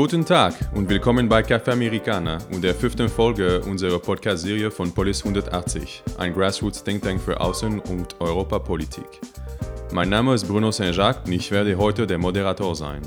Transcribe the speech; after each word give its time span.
Guten 0.00 0.24
Tag 0.24 0.54
und 0.74 0.88
willkommen 0.88 1.28
bei 1.28 1.42
Café 1.42 1.72
Americana 1.72 2.38
und 2.52 2.64
der 2.64 2.74
fünften 2.74 3.06
Folge 3.06 3.60
unserer 3.60 3.98
Podcast-Serie 3.98 4.70
von 4.70 4.94
Polis 4.94 5.22
180, 5.22 6.02
ein 6.16 6.32
Grassroots 6.32 6.82
Think 6.82 7.02
Tank 7.02 7.20
für 7.20 7.38
Außen- 7.38 7.80
und 7.80 8.18
Europapolitik. 8.18 9.04
Mein 9.92 10.08
Name 10.08 10.32
ist 10.32 10.48
Bruno 10.48 10.70
Saint-Jacques 10.70 11.26
und 11.26 11.32
ich 11.32 11.50
werde 11.50 11.76
heute 11.76 12.06
der 12.06 12.16
Moderator 12.16 12.74
sein. 12.74 13.02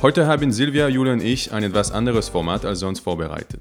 Heute 0.00 0.28
haben 0.28 0.52
Silvia, 0.52 0.86
Julia 0.86 1.14
und 1.14 1.20
ich 1.20 1.52
ein 1.52 1.64
etwas 1.64 1.90
anderes 1.90 2.28
Format 2.28 2.64
als 2.64 2.78
sonst 2.78 3.00
vorbereitet. 3.00 3.60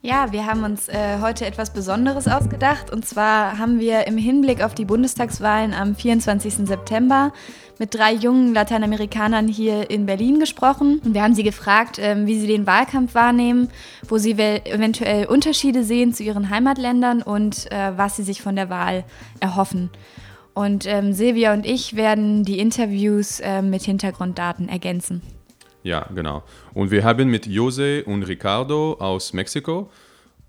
Ja, 0.00 0.30
wir 0.30 0.46
haben 0.46 0.62
uns 0.62 0.88
äh, 0.88 1.18
heute 1.20 1.44
etwas 1.44 1.72
Besonderes 1.72 2.28
ausgedacht. 2.28 2.92
Und 2.92 3.04
zwar 3.04 3.58
haben 3.58 3.80
wir 3.80 4.06
im 4.06 4.16
Hinblick 4.16 4.62
auf 4.62 4.72
die 4.72 4.84
Bundestagswahlen 4.84 5.74
am 5.74 5.96
24. 5.96 6.68
September 6.68 7.32
mit 7.80 7.96
drei 7.96 8.12
jungen 8.12 8.54
Lateinamerikanern 8.54 9.48
hier 9.48 9.90
in 9.90 10.06
Berlin 10.06 10.38
gesprochen. 10.38 11.00
Und 11.04 11.14
wir 11.14 11.22
haben 11.24 11.34
sie 11.34 11.42
gefragt, 11.42 11.98
äh, 11.98 12.14
wie 12.26 12.38
sie 12.38 12.46
den 12.46 12.64
Wahlkampf 12.64 13.16
wahrnehmen, 13.16 13.70
wo 14.06 14.18
sie 14.18 14.32
eventuell 14.34 15.26
Unterschiede 15.26 15.82
sehen 15.82 16.14
zu 16.14 16.22
ihren 16.22 16.48
Heimatländern 16.48 17.20
und 17.20 17.70
äh, 17.72 17.98
was 17.98 18.14
sie 18.14 18.22
sich 18.22 18.40
von 18.40 18.54
der 18.54 18.70
Wahl 18.70 19.02
erhoffen. 19.40 19.90
Und 20.54 20.86
ähm, 20.86 21.12
Silvia 21.12 21.52
und 21.52 21.66
ich 21.66 21.96
werden 21.96 22.44
die 22.44 22.60
Interviews 22.60 23.40
äh, 23.40 23.62
mit 23.62 23.82
Hintergrunddaten 23.82 24.68
ergänzen. 24.68 25.22
Ja, 25.88 26.06
genau. 26.14 26.42
Und 26.74 26.90
wir 26.90 27.02
haben 27.02 27.30
mit 27.30 27.46
Jose 27.46 28.04
und 28.04 28.24
Ricardo 28.24 28.98
aus 29.00 29.32
Mexiko 29.32 29.88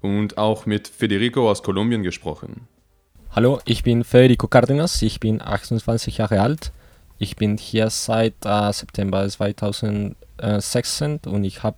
und 0.02 0.38
auch 0.38 0.66
mit 0.66 0.90
Federico 0.90 1.50
aus 1.50 1.64
Kolumbien 1.64 2.04
gesprochen. 2.04 2.68
Hallo, 3.32 3.62
ich 3.64 3.84
bin 3.84 4.04
Federico 4.04 4.50
Cardenas, 4.50 5.02
ich 5.02 5.22
bin 5.22 5.42
28 5.42 6.18
Jahre 6.18 6.42
alt. 6.42 6.74
Ich 7.20 7.38
bin 7.38 7.58
hier 7.58 7.90
seit 7.90 8.34
äh, 8.44 8.74
September 8.74 9.30
2016 9.30 11.22
und 11.26 11.46
ich 11.46 11.64
habe 11.64 11.78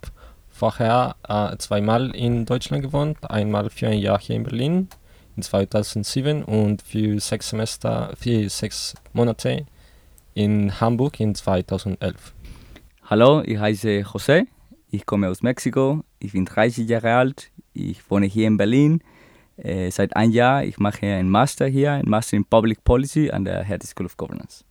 vorher 0.50 1.14
äh, 1.28 1.56
zweimal 1.58 2.16
in 2.16 2.44
Deutschland 2.46 2.82
gewohnt, 2.82 3.18
einmal 3.30 3.70
für 3.70 3.86
ein 3.86 4.00
Jahr 4.00 4.18
hier 4.18 4.34
in 4.34 4.42
Berlin 4.42 4.88
in 5.36 5.42
2007 5.44 6.42
und 6.42 6.82
für 6.82 7.20
sechs 7.20 7.50
Semester, 7.50 8.12
für 8.18 8.48
sechs 8.48 8.96
Monate 9.12 9.66
in 10.34 10.80
Hamburg 10.80 11.20
in 11.20 11.36
2011. 11.36 12.32
Hallo, 13.12 13.42
ich 13.44 13.58
heiße 13.58 14.04
José, 14.04 14.46
ich 14.90 15.04
komme 15.04 15.28
aus 15.28 15.42
Mexiko, 15.42 16.02
ich 16.18 16.32
bin 16.32 16.46
30 16.46 16.88
Jahre 16.88 17.12
alt, 17.12 17.50
ich 17.74 18.10
wohne 18.10 18.24
hier 18.24 18.46
in 18.46 18.56
Berlin 18.56 19.02
äh, 19.58 19.90
seit 19.90 20.16
einem 20.16 20.32
Jahr. 20.32 20.64
Ich 20.64 20.78
mache 20.78 21.04
einen 21.04 21.28
Master 21.28 21.66
hier, 21.66 21.92
einen 21.92 22.08
Master 22.08 22.38
in 22.38 22.46
Public 22.46 22.82
Policy 22.84 23.30
an 23.30 23.44
der 23.44 23.64
Hertie 23.64 23.86
School 23.86 24.06
of 24.06 24.16
Governance. 24.16 24.64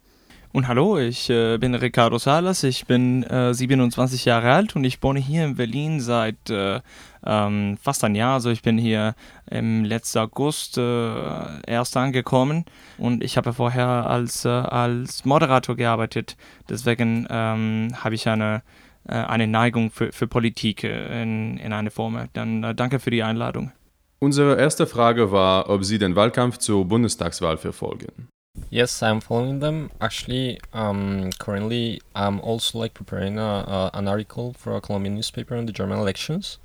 Und 0.53 0.67
hallo, 0.67 0.97
ich 0.97 1.29
äh, 1.29 1.57
bin 1.57 1.73
Ricardo 1.75 2.17
Salas, 2.17 2.63
ich 2.63 2.85
bin 2.85 3.23
äh, 3.23 3.53
27 3.53 4.25
Jahre 4.25 4.51
alt 4.51 4.75
und 4.75 4.83
ich 4.83 5.01
wohne 5.01 5.21
hier 5.21 5.45
in 5.45 5.55
Berlin 5.55 6.01
seit 6.01 6.49
äh, 6.49 6.81
ähm, 7.25 7.77
fast 7.81 8.03
ein 8.03 8.15
Jahr. 8.15 8.33
Also 8.33 8.49
ich 8.49 8.61
bin 8.61 8.77
hier 8.77 9.15
im 9.49 9.85
letzten 9.85 10.19
August 10.19 10.77
äh, 10.77 11.61
erst 11.65 11.95
angekommen 11.95 12.65
und 12.97 13.23
ich 13.23 13.37
habe 13.37 13.53
vorher 13.53 13.87
als, 13.87 14.43
äh, 14.43 14.49
als 14.49 15.23
Moderator 15.23 15.77
gearbeitet. 15.77 16.35
Deswegen 16.69 17.27
ähm, 17.29 17.93
habe 17.95 18.15
ich 18.15 18.27
eine, 18.27 18.61
äh, 19.07 19.13
eine 19.13 19.47
Neigung 19.47 19.89
für, 19.89 20.11
für 20.11 20.27
Politik 20.27 20.83
in, 20.83 21.59
in 21.59 21.71
einer 21.71 21.91
Form. 21.91 22.27
Dann 22.33 22.75
danke 22.75 22.99
für 22.99 23.11
die 23.11 23.23
Einladung. 23.23 23.71
Unsere 24.19 24.59
erste 24.59 24.85
Frage 24.85 25.31
war, 25.31 25.69
ob 25.69 25.85
Sie 25.85 25.97
den 25.97 26.17
Wahlkampf 26.17 26.57
zur 26.57 26.83
Bundestagswahl 26.85 27.55
verfolgen. 27.55 28.27
Yes, 28.71 29.03
I'm 29.03 29.19
following 29.21 29.59
them. 29.59 29.91
Actually, 30.01 30.59
um, 30.73 31.31
currently, 31.39 32.01
I'm 32.15 32.39
also 32.39 32.79
like 32.79 32.93
preparing 32.93 33.37
a, 33.37 33.41
a, 33.43 33.91
an 33.93 34.07
article 34.07 34.53
for 34.53 34.75
a 34.75 34.81
Colombian 34.81 35.15
newspaper 35.15 35.55
on 35.55 35.65
the 35.65 35.73
German 35.73 35.99
elections. 35.99 36.57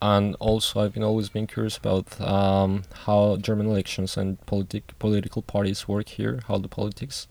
and 0.00 0.34
also 0.40 0.80
I've 0.80 0.94
been 0.94 1.04
always 1.04 1.28
been 1.28 1.46
curious 1.46 1.76
about 1.76 2.20
um, 2.20 2.82
how 3.06 3.36
German 3.36 3.66
elections 3.66 4.16
and 4.16 4.44
politic 4.46 4.98
political 4.98 5.42
parties 5.42 5.86
work 5.88 6.08
here, 6.08 6.40
how 6.48 6.58
the 6.58 6.68
politics. 6.68 7.28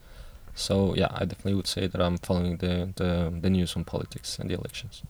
So 0.55 0.95
yeah, 0.95 1.09
I 1.13 1.25
definitely 1.25 1.55
would 1.55 1.67
say 1.67 1.87
that 1.87 2.01
I'm 2.01 2.17
following 2.17 2.57
the, 2.57 2.93
the, 2.95 3.33
the 3.41 3.49
news 3.49 3.75
on 3.75 3.85
politics 3.85 4.39
and 4.39 4.49
the 4.49 4.55
elections. 4.55 5.03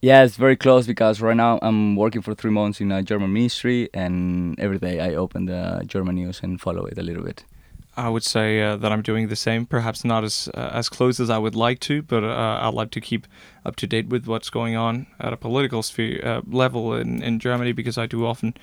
Yeah, 0.00 0.22
it's 0.24 0.36
very 0.36 0.56
close 0.56 0.86
because 0.86 1.20
right 1.20 1.36
now 1.36 1.58
I'm 1.62 1.96
working 1.96 2.22
for 2.22 2.34
three 2.34 2.50
months 2.52 2.80
in 2.80 2.92
a 2.92 3.02
German 3.02 3.32
ministry, 3.32 3.88
and 3.92 4.58
every 4.60 4.78
day 4.78 5.00
I 5.00 5.14
open 5.14 5.46
the 5.46 5.82
German 5.86 6.14
news 6.16 6.40
and 6.42 6.60
follow 6.60 6.84
it 6.86 6.98
a 6.98 7.02
little 7.02 7.24
bit. 7.24 7.44
I 7.98 8.08
would 8.08 8.22
say 8.22 8.62
uh, 8.62 8.76
that 8.76 8.92
I'm 8.92 9.02
doing 9.02 9.26
the 9.26 9.36
same. 9.36 9.66
Perhaps 9.66 10.04
not 10.04 10.22
as 10.22 10.48
uh, 10.54 10.70
as 10.72 10.88
close 10.88 11.18
as 11.18 11.30
I 11.30 11.38
would 11.38 11.56
like 11.56 11.80
to, 11.80 12.02
but 12.02 12.22
uh, 12.22 12.60
I'd 12.62 12.74
like 12.74 12.92
to 12.92 13.00
keep 13.00 13.26
up 13.66 13.74
to 13.76 13.86
date 13.88 14.08
with 14.08 14.26
what's 14.26 14.50
going 14.50 14.76
on 14.76 15.08
at 15.18 15.32
a 15.32 15.36
political 15.36 15.82
sphere 15.82 16.20
uh, 16.24 16.40
level 16.46 16.94
in, 16.94 17.22
in 17.22 17.40
Germany 17.40 17.72
because 17.72 17.98
I 17.98 18.06
do 18.06 18.24
often 18.24 18.54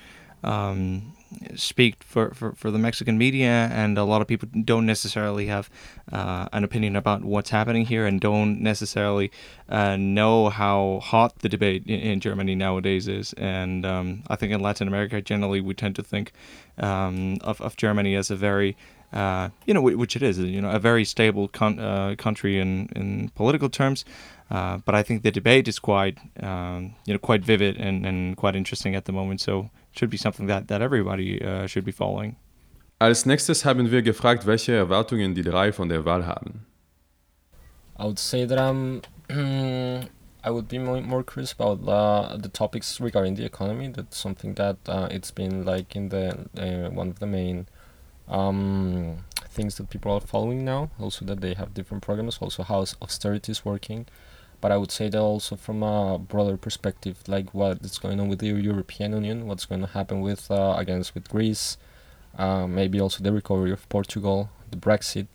um, 0.42 1.12
speak 1.54 2.02
for, 2.02 2.32
for, 2.32 2.52
for 2.52 2.70
the 2.70 2.78
Mexican 2.78 3.18
media, 3.18 3.68
and 3.72 3.98
a 3.98 4.04
lot 4.04 4.22
of 4.22 4.28
people 4.28 4.48
don't 4.64 4.86
necessarily 4.86 5.46
have 5.46 5.68
uh, 6.12 6.48
an 6.52 6.64
opinion 6.64 6.96
about 6.96 7.24
what's 7.24 7.50
happening 7.50 7.84
here 7.84 8.06
and 8.06 8.20
don't 8.20 8.60
necessarily 8.60 9.30
uh, 9.68 9.96
know 9.96 10.48
how 10.48 11.00
hot 11.02 11.40
the 11.40 11.48
debate 11.48 11.84
in, 11.86 12.00
in 12.00 12.20
Germany 12.20 12.54
nowadays 12.54 13.08
is. 13.08 13.32
And 13.34 13.84
um, 13.84 14.22
I 14.28 14.36
think 14.36 14.52
in 14.52 14.60
Latin 14.60 14.88
America, 14.88 15.20
generally, 15.20 15.60
we 15.60 15.74
tend 15.74 15.96
to 15.96 16.02
think 16.02 16.32
um, 16.78 17.38
of, 17.42 17.60
of 17.60 17.76
Germany 17.76 18.14
as 18.14 18.30
a 18.30 18.36
very 18.36 18.76
uh, 19.12 19.48
you 19.66 19.74
know, 19.74 19.80
which 19.80 20.16
it 20.16 20.22
is, 20.22 20.38
you 20.38 20.60
know, 20.60 20.70
a 20.70 20.78
very 20.78 21.04
stable 21.04 21.48
con- 21.48 21.78
uh, 21.78 22.14
country 22.18 22.58
in, 22.58 22.88
in 22.94 23.30
political 23.34 23.68
terms. 23.68 24.04
Uh, 24.50 24.78
but 24.84 24.94
I 24.94 25.02
think 25.02 25.22
the 25.22 25.32
debate 25.32 25.68
is 25.68 25.78
quite, 25.78 26.18
um, 26.42 26.94
you 27.04 27.12
know, 27.12 27.18
quite 27.18 27.44
vivid 27.44 27.76
and, 27.76 28.06
and 28.06 28.36
quite 28.36 28.54
interesting 28.54 28.94
at 28.94 29.04
the 29.04 29.12
moment. 29.12 29.40
So 29.40 29.70
it 29.92 29.98
should 29.98 30.10
be 30.10 30.16
something 30.16 30.46
that, 30.46 30.68
that 30.68 30.82
everybody 30.82 31.42
uh, 31.42 31.66
should 31.66 31.84
be 31.84 31.92
following. 31.92 32.36
Als 32.98 33.26
nächstes 33.26 33.64
haben 33.64 33.90
wir 33.90 34.00
gefragt, 34.02 34.46
welche 34.46 34.72
Erwartungen 34.72 35.34
die 35.34 35.42
drei 35.42 35.70
von 35.72 35.88
der 35.88 36.04
Wahl 36.06 36.24
haben. 36.26 36.64
I 37.98 38.04
would 38.04 38.18
say 38.18 38.46
that 38.46 38.58
I'm. 38.58 39.02
I 40.44 40.50
would 40.50 40.68
be 40.68 40.78
more, 40.78 41.00
more 41.00 41.24
curious 41.24 41.52
about 41.52 41.86
uh, 41.88 42.36
the 42.36 42.48
topics 42.48 43.00
regarding 43.00 43.34
the 43.34 43.44
economy. 43.44 43.88
That's 43.88 44.16
something 44.16 44.54
that 44.54 44.76
uh, 44.86 45.08
it's 45.10 45.32
been 45.32 45.64
like 45.64 45.96
in 45.96 46.10
the 46.10 46.46
uh, 46.56 46.90
one 46.90 47.08
of 47.08 47.18
the 47.18 47.26
main 47.26 47.66
um, 48.28 49.24
things 49.50 49.76
that 49.76 49.90
people 49.90 50.12
are 50.12 50.20
following 50.20 50.64
now. 50.64 50.90
Also, 51.00 51.24
that 51.24 51.40
they 51.40 51.54
have 51.54 51.74
different 51.74 52.02
programs. 52.02 52.38
Also, 52.38 52.62
how 52.62 52.84
austerity 53.02 53.52
is 53.52 53.64
working. 53.64 54.06
But 54.60 54.72
I 54.72 54.76
would 54.78 54.90
say 54.90 55.08
that 55.08 55.20
also 55.20 55.56
from 55.56 55.82
a 55.82 56.18
broader 56.18 56.56
perspective, 56.56 57.18
like 57.28 57.52
what 57.52 57.82
is 57.82 57.98
going 57.98 58.18
on 58.20 58.28
with 58.28 58.38
the 58.38 58.48
European 58.48 59.12
Union, 59.12 59.46
what's 59.46 59.66
going 59.66 59.82
to 59.82 59.86
happen 59.88 60.20
with 60.20 60.50
uh, 60.50 60.74
against 60.78 61.14
with 61.14 61.28
Greece, 61.28 61.76
uh, 62.38 62.66
maybe 62.66 63.00
also 63.00 63.22
the 63.22 63.32
recovery 63.32 63.70
of 63.70 63.88
Portugal, 63.88 64.50
the 64.70 64.76
Brexit, 64.76 65.26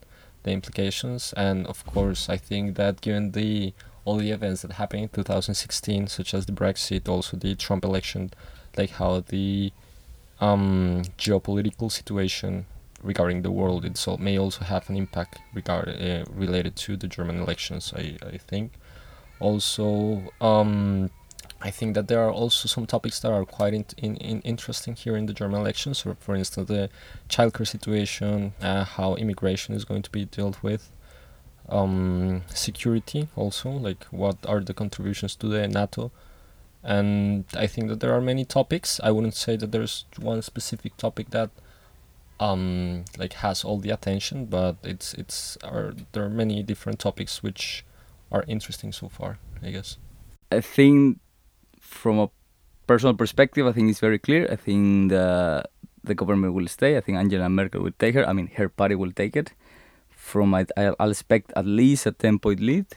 the 0.44 0.52
implications, 0.52 1.34
and 1.38 1.68
of 1.68 1.86
course, 1.86 2.30
I 2.30 2.38
think 2.38 2.76
that 2.78 3.02
given 3.02 3.32
the 3.32 3.74
all 4.04 4.18
the 4.18 4.32
events 4.32 4.64
that 4.64 4.74
happened 4.74 5.04
in 5.04 5.10
2016, 5.10 6.08
such 6.08 6.34
as 6.34 6.48
the 6.48 6.52
Brexit, 6.52 7.08
also 7.08 7.38
the 7.38 7.54
Trump 7.54 7.86
election, 7.86 8.32
like 8.76 8.92
how 8.92 9.20
the 9.20 9.72
um, 10.40 11.04
geopolitical 11.20 11.92
situation 11.92 12.66
regarding 13.04 13.42
the 13.42 13.52
world 13.52 13.86
itself 13.86 14.20
may 14.20 14.38
also 14.38 14.64
have 14.66 14.90
an 14.90 14.96
impact 14.96 15.40
regard 15.54 15.90
uh, 15.90 16.24
related 16.32 16.76
to 16.76 16.98
the 16.98 17.08
German 17.08 17.40
elections. 17.40 17.94
I, 17.96 18.18
I 18.26 18.38
think 18.38 18.74
also 19.40 20.32
um, 20.40 21.10
I 21.64 21.70
think 21.70 21.94
that 21.94 22.08
there 22.08 22.20
are 22.20 22.32
also 22.32 22.68
some 22.68 22.88
topics 22.88 23.20
that 23.20 23.32
are 23.32 23.46
quite 23.46 23.74
in, 23.74 23.86
in, 23.98 24.16
in 24.18 24.42
interesting 24.42 24.96
here 24.96 25.16
in 25.16 25.28
the 25.28 25.34
German 25.34 25.62
elections. 25.62 26.00
For, 26.02 26.16
for 26.16 26.36
instance, 26.36 26.68
the 26.68 26.90
childcare 27.30 27.68
situation, 27.68 28.54
uh, 28.62 28.84
how 28.84 29.16
immigration 29.16 29.76
is 29.76 29.86
going 29.86 30.02
to 30.02 30.10
be 30.10 30.26
dealt 30.26 30.64
with, 30.64 30.92
um, 31.70 32.42
security 32.50 33.28
also, 33.36 33.70
like 33.70 34.06
what 34.06 34.38
are 34.48 34.60
the 34.60 34.74
contributions 34.74 35.36
to 35.36 35.48
the 35.48 35.68
NATO. 35.68 36.12
And 36.84 37.46
I 37.56 37.68
think 37.68 37.90
that 37.90 38.00
there 38.00 38.14
are 38.14 38.22
many 38.22 38.44
topics. 38.44 39.00
I 39.04 39.12
wouldn't 39.12 39.36
say 39.36 39.56
that 39.56 39.72
there's 39.72 40.06
one 40.18 40.42
specific 40.42 40.98
topic 40.98 41.30
that 41.30 41.52
um, 42.42 43.06
like 43.18 43.34
has 43.34 43.64
all 43.64 43.78
the 43.78 43.92
attention, 43.92 44.46
but 44.46 44.76
it's 44.84 45.14
it's 45.14 45.58
are 45.64 45.94
there 46.12 46.24
are 46.26 46.30
many 46.30 46.64
different 46.64 47.00
topics 47.00 47.44
which 47.44 47.86
are 48.32 48.44
interesting 48.48 48.92
so 48.92 49.08
far. 49.08 49.38
I 49.64 49.70
guess. 49.70 49.98
I 50.52 50.60
think 50.60 51.20
from 51.80 52.20
a 52.20 52.30
personal 52.88 53.14
perspective, 53.14 53.68
I 53.68 53.72
think 53.72 53.90
it's 53.90 54.00
very 54.00 54.18
clear. 54.18 54.48
I 54.52 54.56
think 54.56 55.12
the 55.12 55.64
the 56.04 56.16
government 56.16 56.56
will 56.56 56.68
stay. 56.68 56.98
I 56.98 57.02
think 57.02 57.18
Angela 57.18 57.48
Merkel 57.48 57.82
will 57.84 57.98
take 58.00 58.16
her. 58.16 58.28
I 58.28 58.34
mean, 58.34 58.50
her 58.58 58.70
party 58.70 58.96
will 58.96 59.12
take 59.12 59.36
it. 59.36 59.54
From 60.10 60.54
I, 60.56 60.66
I'll 60.76 61.12
expect 61.12 61.54
at 61.56 61.66
least 61.66 62.08
a 62.08 62.12
ten 62.12 62.40
point 62.40 62.60
lead. 62.60 62.88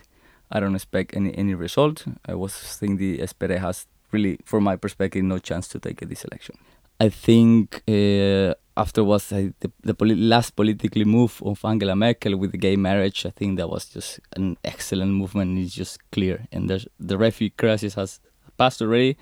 I 0.50 0.60
don't 0.60 0.74
expect 0.74 1.14
any 1.14 1.36
any 1.36 1.54
result. 1.54 2.06
I 2.26 2.34
was 2.34 2.54
thinking 2.78 2.96
the 2.96 3.18
SPD 3.18 3.58
has 3.58 3.86
really, 4.10 4.38
from 4.44 4.64
my 4.64 4.76
perspective, 4.76 5.22
no 5.22 5.38
chance 5.38 5.68
to 5.68 5.78
take 5.78 6.00
this 6.00 6.24
election. 6.24 6.56
I 7.00 7.08
think 7.08 7.82
uh, 7.88 8.54
afterwards, 8.76 9.32
uh, 9.32 9.50
the, 9.60 9.70
the 9.82 9.94
last 10.16 10.56
politically 10.56 11.04
move 11.04 11.40
of 11.44 11.64
Angela 11.64 11.94
Merkel 11.94 12.36
with 12.36 12.58
gay 12.60 12.76
marriage, 12.76 13.24
I 13.24 13.30
think 13.30 13.56
that 13.58 13.68
was 13.68 13.86
just 13.86 14.20
an 14.36 14.56
excellent 14.64 15.12
movement. 15.12 15.58
It's 15.58 15.74
just 15.74 15.98
clear, 16.10 16.46
and 16.52 16.68
the 16.68 16.84
the 16.98 17.16
refugee 17.16 17.54
crisis 17.56 17.94
has 17.94 18.20
passed 18.56 18.82
already. 18.82 19.16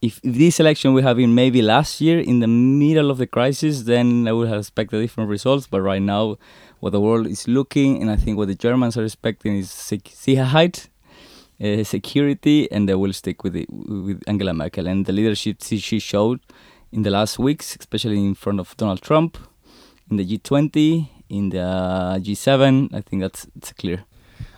If, 0.00 0.20
if 0.22 0.34
this 0.34 0.60
election 0.60 0.94
we 0.94 1.02
have 1.02 1.16
been 1.16 1.34
maybe 1.34 1.60
last 1.60 2.00
year 2.00 2.20
in 2.20 2.38
the 2.38 2.46
middle 2.46 3.10
of 3.10 3.18
the 3.18 3.26
crisis, 3.26 3.82
then 3.82 4.28
I 4.28 4.32
would 4.32 4.48
have 4.48 4.60
expected 4.60 5.00
different 5.00 5.28
results. 5.28 5.66
But 5.66 5.80
right 5.80 6.02
now, 6.02 6.38
what 6.78 6.90
the 6.90 7.00
world 7.00 7.26
is 7.26 7.48
looking, 7.48 8.00
and 8.00 8.08
I 8.08 8.14
think 8.14 8.38
what 8.38 8.46
the 8.46 8.54
Germans 8.54 8.96
are 8.96 9.02
expecting 9.02 9.56
is 9.56 9.70
Sicherheit, 9.70 10.88
uh, 11.60 11.82
security, 11.82 12.70
and 12.70 12.88
they 12.88 12.94
will 12.94 13.12
stick 13.12 13.42
with 13.42 13.56
it, 13.56 13.68
with 13.70 14.22
Angela 14.28 14.54
Merkel 14.54 14.86
and 14.86 15.04
the 15.04 15.12
leadership 15.12 15.56
she 15.60 15.98
showed 15.98 16.38
in 16.92 17.02
the 17.02 17.10
last 17.10 17.38
weeks, 17.38 17.76
especially 17.78 18.18
in 18.18 18.34
front 18.34 18.60
of 18.60 18.76
Donald 18.76 19.02
Trump, 19.02 19.38
in 20.10 20.16
the 20.16 20.24
G20, 20.24 21.08
in 21.28 21.50
the 21.50 22.20
G7. 22.20 22.94
I 22.94 23.00
think 23.00 23.22
that's 23.22 23.46
it's 23.56 23.72
clear. 23.72 24.04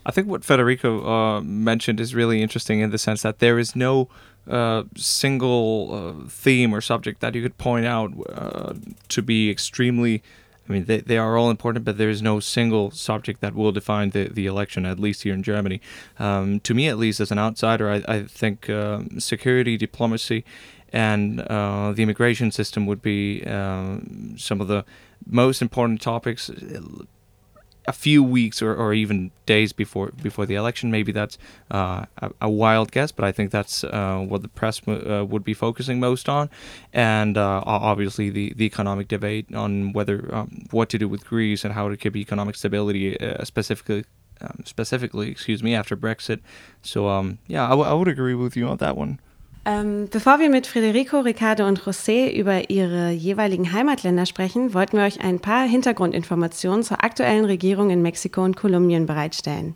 I 0.07 0.13
think 0.13 0.29
what 0.29 0.45
Federico 0.45 1.07
uh, 1.07 1.41
mentioned 1.43 2.01
is 2.01 2.15
really 2.15 2.43
interesting 2.43 2.81
in 2.81 2.91
the 2.91 2.99
sense 2.99 3.23
that 3.23 3.39
there 3.39 3.59
is 3.59 3.77
no 3.77 4.09
uh, 4.49 4.85
single 4.97 5.91
uh, 5.93 6.29
theme 6.29 6.75
or 6.75 6.81
subject 6.81 7.21
that 7.21 7.35
you 7.35 7.43
could 7.43 7.59
point 7.59 7.87
out 7.87 8.13
uh, 8.31 8.75
to 9.09 9.23
be 9.23 9.51
extremely. 9.51 10.23
I 10.69 10.73
mean, 10.73 10.85
they, 10.85 11.01
they 11.01 11.19
are 11.19 11.37
all 11.37 11.51
important, 11.51 11.85
but 11.85 11.99
there 11.99 12.09
is 12.09 12.23
no 12.23 12.39
single 12.39 12.93
subject 12.93 13.41
that 13.41 13.55
will 13.55 13.73
define 13.73 14.11
the, 14.11 14.29
the 14.29 14.47
election, 14.47 14.87
at 14.87 15.01
least 15.01 15.25
here 15.25 15.35
in 15.35 15.43
Germany. 15.43 15.81
Um, 16.19 16.61
to 16.61 16.75
me, 16.75 16.89
at 16.89 16.97
least, 16.97 17.19
as 17.19 17.33
an 17.33 17.41
outsider, 17.41 17.91
I, 17.91 18.03
I 18.07 18.23
think 18.23 18.71
um, 18.71 19.19
security, 19.19 19.77
diplomacy, 19.77 20.45
and 20.93 21.41
uh, 21.41 21.93
the 21.93 22.03
immigration 22.03 22.51
system 22.51 22.87
would 22.87 23.03
be 23.03 23.43
uh, 23.47 23.99
some 24.37 24.61
of 24.61 24.69
the 24.69 24.85
most 25.27 25.63
important 25.63 26.01
topics 26.01 26.51
a 27.87 27.93
few 27.93 28.23
weeks 28.23 28.63
or, 28.63 28.75
or 28.75 28.93
even 28.93 29.31
days 29.47 29.73
before 29.73 30.11
before 30.23 30.47
the 30.47 30.55
election. 30.55 30.91
Maybe 30.91 31.13
that's 31.13 31.39
uh, 31.71 32.05
a, 32.19 32.31
a, 32.43 32.51
wild 32.51 32.93
guess, 32.93 33.11
but 33.11 33.25
I 33.25 33.33
think 33.33 33.51
that's 33.51 33.85
uh, 33.85 34.25
what 34.29 34.43
the 34.43 34.49
press 34.49 34.81
uh, 34.87 35.25
would 35.29 35.45
be 35.45 35.55
focusing 35.55 35.99
most 35.99 36.29
on, 36.29 36.51
and 36.93 37.37
uh, 37.37 37.63
obviously 37.65 38.31
the, 38.31 38.53
the 38.55 38.65
economic 38.65 39.09
debate 39.09 39.53
on 39.55 39.93
whether 39.93 40.33
um, 40.35 40.67
what 40.71 40.89
to 40.91 40.99
do 40.99 41.09
with 41.09 41.27
Greece 41.27 41.65
and 41.65 41.75
how 41.75 41.89
to 41.89 41.97
keep 41.97 42.17
economic 42.17 42.55
stability, 42.55 43.19
uh, 43.19 43.45
specifically 43.45 44.05
um, 44.41 44.63
specifically, 44.65 45.31
excuse 45.31 45.63
me, 45.63 45.75
after 45.75 45.97
Brexit. 45.97 46.41
So 46.83 47.09
um, 47.09 47.39
yeah, 47.47 47.69
I, 47.69 47.75
I 47.75 47.93
would 47.93 48.09
agree 48.09 48.35
with 48.35 48.57
you 48.57 48.69
on 48.69 48.79
that 48.79 48.97
one. 48.97 49.21
Ähm, 49.67 50.09
bevor 50.11 50.39
wir 50.39 50.49
mit 50.49 50.67
Federico, 50.67 51.21
Ricardo 51.21 51.67
und 51.67 51.83
José 51.83 52.33
über 52.33 52.71
ihre 52.71 53.11
jeweiligen 53.11 53.73
Heimatländer 53.73 54.25
sprechen, 54.25 54.73
wollten 54.73 54.97
wir 54.97 55.05
euch 55.05 55.21
ein 55.21 55.39
paar 55.39 55.67
Hintergrundinformationen 55.67 56.83
zur 56.83 57.05
aktuellen 57.05 57.45
Regierung 57.45 57.91
in 57.91 58.01
Mexiko 58.01 58.43
und 58.43 58.57
Kolumbien 58.57 59.05
bereitstellen. 59.05 59.75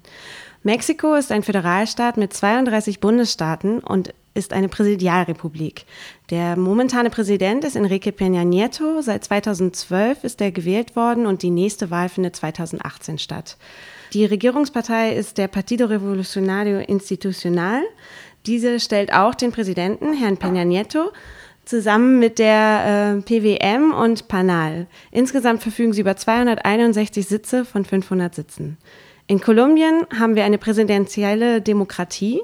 Mexiko 0.62 1.14
ist 1.14 1.31
ein 1.31 1.42
Föderalstaat 1.42 2.16
mit 2.16 2.32
32 2.32 3.00
Bundesstaaten 3.00 3.81
und 3.81 4.14
ist 4.32 4.54
eine 4.54 4.69
Präsidialrepublik. 4.69 5.84
Der 6.30 6.56
momentane 6.56 7.10
Präsident 7.10 7.64
ist 7.64 7.76
Enrique 7.76 8.10
Peña 8.10 8.44
Nieto. 8.44 9.02
Seit 9.02 9.25
2012 9.25 10.25
ist 10.25 10.40
er 10.40 10.50
gewählt 10.50 10.96
worden 10.96 11.26
und 11.26 11.42
die 11.42 11.50
nächste 11.50 11.90
Wahl 11.90 12.08
findet 12.08 12.34
2018 12.37 13.19
statt. 13.19 13.58
Die 14.14 14.25
Regierungspartei 14.25 15.14
ist 15.14 15.38
der 15.38 15.48
Partido 15.48 15.87
Revolucionario 15.87 16.78
Institucional. 16.78 17.82
Diese 18.46 18.79
stellt 18.81 19.12
auch 19.12 19.35
den 19.35 19.52
Präsidenten, 19.52 20.12
Herrn 20.12 20.37
Peña 20.37 20.64
Nieto, 20.64 21.12
zusammen 21.64 22.19
mit 22.19 22.38
der 22.38 23.17
äh, 23.17 23.23
PWM 23.23 23.93
und 23.93 24.29
Panal. 24.29 24.87
Insgesamt 25.11 25.62
verfügen 25.62 25.93
sie 25.93 26.02
über 26.02 26.17
261 26.17 27.26
Sitze 27.26 27.64
von 27.64 27.85
500 27.85 28.35
Sitzen. 28.35 28.76
In 29.26 29.41
Kolumbien 29.41 30.06
haben 30.19 30.37
wir 30.37 30.44
eine 30.44 30.58
präsidentielle 30.58 31.62
Demokratie. 31.62 32.43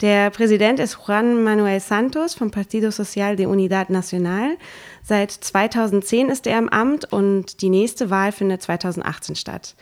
Der 0.00 0.30
Präsident 0.30 0.80
ist 0.80 0.98
Juan 1.06 1.44
Manuel 1.44 1.78
Santos 1.80 2.32
vom 2.32 2.50
Partido 2.50 2.90
Social 2.90 3.36
de 3.36 3.44
Unidad 3.44 3.90
Nacional. 3.90 4.56
Seit 5.02 5.30
2010 5.30 6.30
ist 6.30 6.46
er 6.46 6.58
im 6.58 6.70
Amt 6.70 7.12
und 7.12 7.60
die 7.60 7.68
nächste 7.68 8.08
Wahl 8.08 8.32
findet 8.32 8.62
2018 8.62 9.36
statt. 9.36 9.74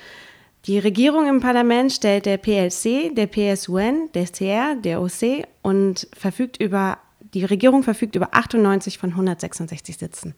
Die 0.66 0.78
Regierung 0.78 1.26
im 1.26 1.40
Parlament 1.40 1.90
stellt 1.90 2.26
der 2.26 2.36
PLC, 2.36 3.14
der 3.14 3.26
PSUN, 3.26 4.10
der 4.12 4.26
CR, 4.26 4.76
der 4.76 5.00
OC 5.00 5.46
und 5.62 6.06
verfügt 6.12 6.60
über, 6.60 6.98
die 7.32 7.44
Regierung 7.44 7.82
verfügt 7.82 8.14
über 8.14 8.34
98 8.34 8.98
von 8.98 9.10
166 9.10 9.96
Sitzen. 9.96 10.34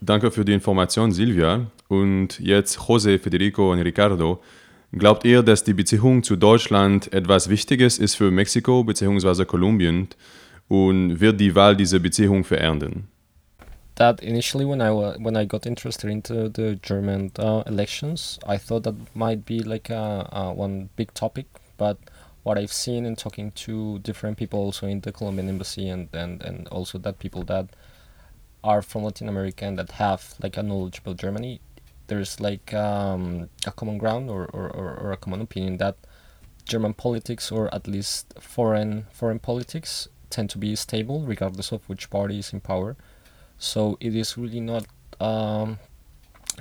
Danke 0.00 0.30
für 0.30 0.44
die 0.44 0.52
Information, 0.52 1.10
Silvia. 1.10 1.66
Und 1.88 2.38
jetzt 2.38 2.78
José, 2.78 3.18
Federico 3.18 3.72
und 3.72 3.80
Ricardo. 3.80 4.40
Glaubt 4.92 5.24
ihr, 5.24 5.42
dass 5.42 5.64
die 5.64 5.74
Beziehung 5.74 6.22
zu 6.22 6.36
Deutschland 6.36 7.12
etwas 7.12 7.48
Wichtiges 7.48 7.98
ist 7.98 8.14
für 8.14 8.30
Mexiko 8.30 8.84
bzw. 8.84 9.44
Kolumbien 9.44 10.08
und 10.68 11.20
wird 11.20 11.40
die 11.40 11.54
Wahl 11.54 11.76
diese 11.76 11.98
Beziehung 11.98 12.44
verändern? 12.44 13.08
That 13.96 14.22
initially 14.22 14.64
when 14.64 14.80
I 14.80 14.90
when 14.90 15.36
I 15.36 15.44
got 15.44 15.66
interested 15.66 16.10
into 16.10 16.48
the 16.48 16.76
German 16.76 17.30
uh, 17.38 17.62
elections, 17.66 18.38
I 18.46 18.58
thought 18.58 18.82
that 18.84 18.96
might 19.14 19.44
be 19.44 19.60
like 19.60 19.90
a, 19.90 20.28
a, 20.32 20.52
one 20.52 20.90
big 20.96 21.14
topic. 21.14 21.46
But 21.76 21.98
what 22.42 22.58
I've 22.58 22.72
seen 22.72 23.06
in 23.06 23.16
talking 23.16 23.52
to 23.52 23.98
different 24.00 24.36
people 24.36 24.58
also 24.58 24.86
in 24.86 25.00
the 25.00 25.12
Colombian 25.12 25.48
embassy 25.48 25.88
and, 25.88 26.08
and, 26.12 26.42
and 26.42 26.68
also 26.68 26.98
that 26.98 27.18
people 27.18 27.42
that 27.44 27.68
are 28.62 28.82
from 28.82 29.04
Latin 29.04 29.28
America 29.28 29.64
and 29.64 29.78
that 29.78 29.92
have 29.92 30.34
like 30.42 30.56
a 30.56 30.62
knowledge 30.62 30.98
about 30.98 31.16
Germany, 31.16 31.60
there's 32.08 32.40
like 32.40 32.74
um, 32.74 33.48
a 33.66 33.72
common 33.72 33.98
ground 33.98 34.28
or, 34.28 34.44
or, 34.52 34.68
or, 34.68 34.94
or 34.96 35.12
a 35.12 35.16
common 35.16 35.40
opinion 35.40 35.78
that 35.78 35.96
German 36.64 36.94
politics 36.94 37.52
or 37.52 37.72
at 37.74 37.86
least 37.86 38.34
foreign 38.40 39.06
foreign 39.12 39.38
politics 39.38 40.08
tend 40.30 40.50
to 40.50 40.58
be 40.58 40.74
stable 40.74 41.24
regardless 41.26 41.72
of 41.72 41.88
which 41.88 42.10
party 42.10 42.38
is 42.38 42.52
in 42.52 42.60
power 42.60 42.96
so 43.58 43.96
it 44.00 44.14
is 44.14 44.36
really 44.36 44.60
not 44.60 44.86
um, 45.20 45.78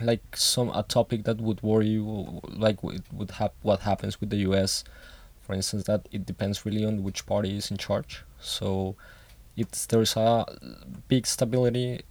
like 0.01 0.35
some 0.35 0.69
a 0.69 0.83
topic 0.83 1.23
that 1.23 1.37
would 1.37 1.61
worry 1.61 1.87
you 1.87 2.41
like 2.49 2.77
it 2.83 3.03
would 3.11 3.31
have 3.31 3.51
what 3.61 3.81
happens 3.81 4.19
with 4.19 4.29
the 4.29 4.37
US 4.37 4.83
for 5.43 5.53
instance 5.53 5.83
that 5.83 6.07
it 6.11 6.25
depends 6.25 6.65
really 6.65 6.85
on 6.85 7.03
which 7.03 7.25
party 7.25 7.55
is 7.57 7.69
in 7.69 7.77
charge. 7.77 8.23
So 8.39 8.95
it's 9.55 9.85
there's 9.85 10.15
a 10.15 10.45
big 11.07 11.27
stability 11.27 12.01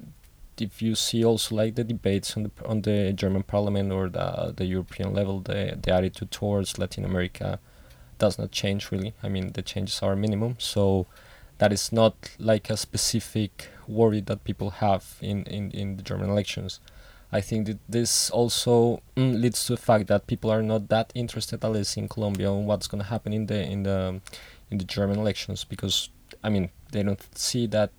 if 0.61 0.83
you 0.83 0.95
see 0.95 1.25
also 1.25 1.57
like 1.57 1.75
the 1.75 1.83
debates 1.83 2.37
on 2.37 2.45
the 2.45 2.51
on 2.67 2.83
the 2.83 3.13
German 3.15 3.43
parliament 3.43 3.91
or 3.91 4.09
the 4.09 4.53
the 4.55 4.67
European 4.67 5.15
level 5.15 5.41
the 5.41 5.79
the 5.83 5.93
attitude 5.93 6.31
towards 6.31 6.79
Latin 6.79 7.05
America 7.05 7.59
does 8.19 8.39
not 8.39 8.53
change 8.53 8.93
really. 8.93 9.15
I 9.23 9.29
mean 9.29 9.53
the 9.53 9.63
changes 9.63 10.03
are 10.03 10.15
minimum. 10.15 10.57
So 10.59 11.07
that 11.63 11.73
is 11.73 11.93
not 11.93 12.15
like 12.41 12.69
a 12.71 12.77
specific 12.77 13.69
worry 13.87 14.21
that 14.21 14.43
people 14.43 14.71
have 14.85 15.17
in, 15.21 15.45
in, 15.45 15.71
in 15.71 15.97
the 15.97 16.03
German 16.03 16.29
elections. 16.29 16.81
I 17.31 17.41
think 17.41 17.69
that 17.69 17.79
this 17.89 18.31
also 18.31 19.01
mm, 19.17 19.41
leads 19.41 19.65
to 19.67 19.75
the 19.77 19.81
fact 19.81 20.09
that 20.09 20.27
people 20.27 20.51
are 20.51 20.61
not 20.61 20.89
that 20.89 21.13
interested, 21.15 21.65
at 21.65 21.71
least 21.71 21.97
in 21.97 22.09
Colombia, 22.09 22.51
on 22.51 22.67
what's 22.67 22.89
going 22.89 23.01
to 23.01 23.09
happen 23.09 23.33
in 23.33 23.47
the 23.47 23.63
in 23.63 23.85
the 23.85 24.21
in 24.73 24.79
the 24.79 24.85
German 24.85 25.21
elections 25.21 25.63
because 25.63 26.09
I 26.43 26.49
mean 26.49 26.71
they 26.91 27.05
don't 27.05 27.23
see 27.39 27.69
that 27.69 27.91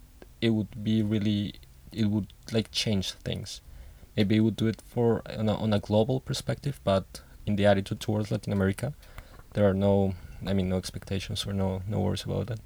it 0.41 0.50
would 0.50 0.84
be 0.84 1.01
really 1.01 1.53
it 1.93 2.08
would 2.08 2.34
like 2.51 2.70
change 2.70 3.13
things. 3.13 3.62
Maybe 4.17 4.36
it 4.36 4.41
would 4.41 4.58
do 4.58 4.67
it 4.67 4.82
for 4.86 5.22
on 5.39 5.48
a, 5.48 5.55
on 5.55 5.72
a 5.72 5.79
global 5.79 6.20
perspective, 6.20 6.82
but 6.84 7.22
in 7.46 7.55
the 7.55 7.65
attitude 7.65 8.01
towards 8.01 8.29
Latin 8.29 8.51
America, 8.51 8.93
there 9.53 9.65
are 9.70 9.74
no 9.74 10.15
I 10.46 10.51
mean 10.51 10.67
no 10.67 10.75
expectations 10.75 11.46
or 11.48 11.53
no 11.53 11.82
no 11.88 12.01
worries 12.01 12.25
about 12.25 12.48
that. 12.48 12.60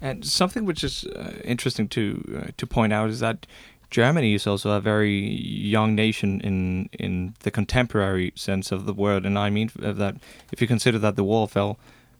And 0.00 0.24
something 0.24 0.64
which 0.64 0.84
is 0.84 1.04
uh, 1.04 1.40
interesting 1.44 1.88
to 1.88 2.02
uh, 2.36 2.50
to 2.56 2.66
point 2.66 2.92
out 2.92 3.10
is 3.10 3.20
that 3.20 3.46
Germany 3.90 4.34
is 4.34 4.46
also 4.46 4.70
a 4.70 4.80
very 4.80 5.18
young 5.18 5.94
nation 5.94 6.40
in 6.40 6.88
in 6.92 7.34
the 7.40 7.50
contemporary 7.50 8.32
sense 8.34 8.72
of 8.72 8.86
the 8.86 8.92
word, 8.92 9.24
and 9.24 9.38
I 9.38 9.50
mean 9.50 9.70
that 9.76 10.16
if 10.52 10.60
you 10.60 10.66
consider 10.66 10.98
that 10.98 11.16
the 11.16 11.24
wall 11.24 11.46
fell 11.46 11.78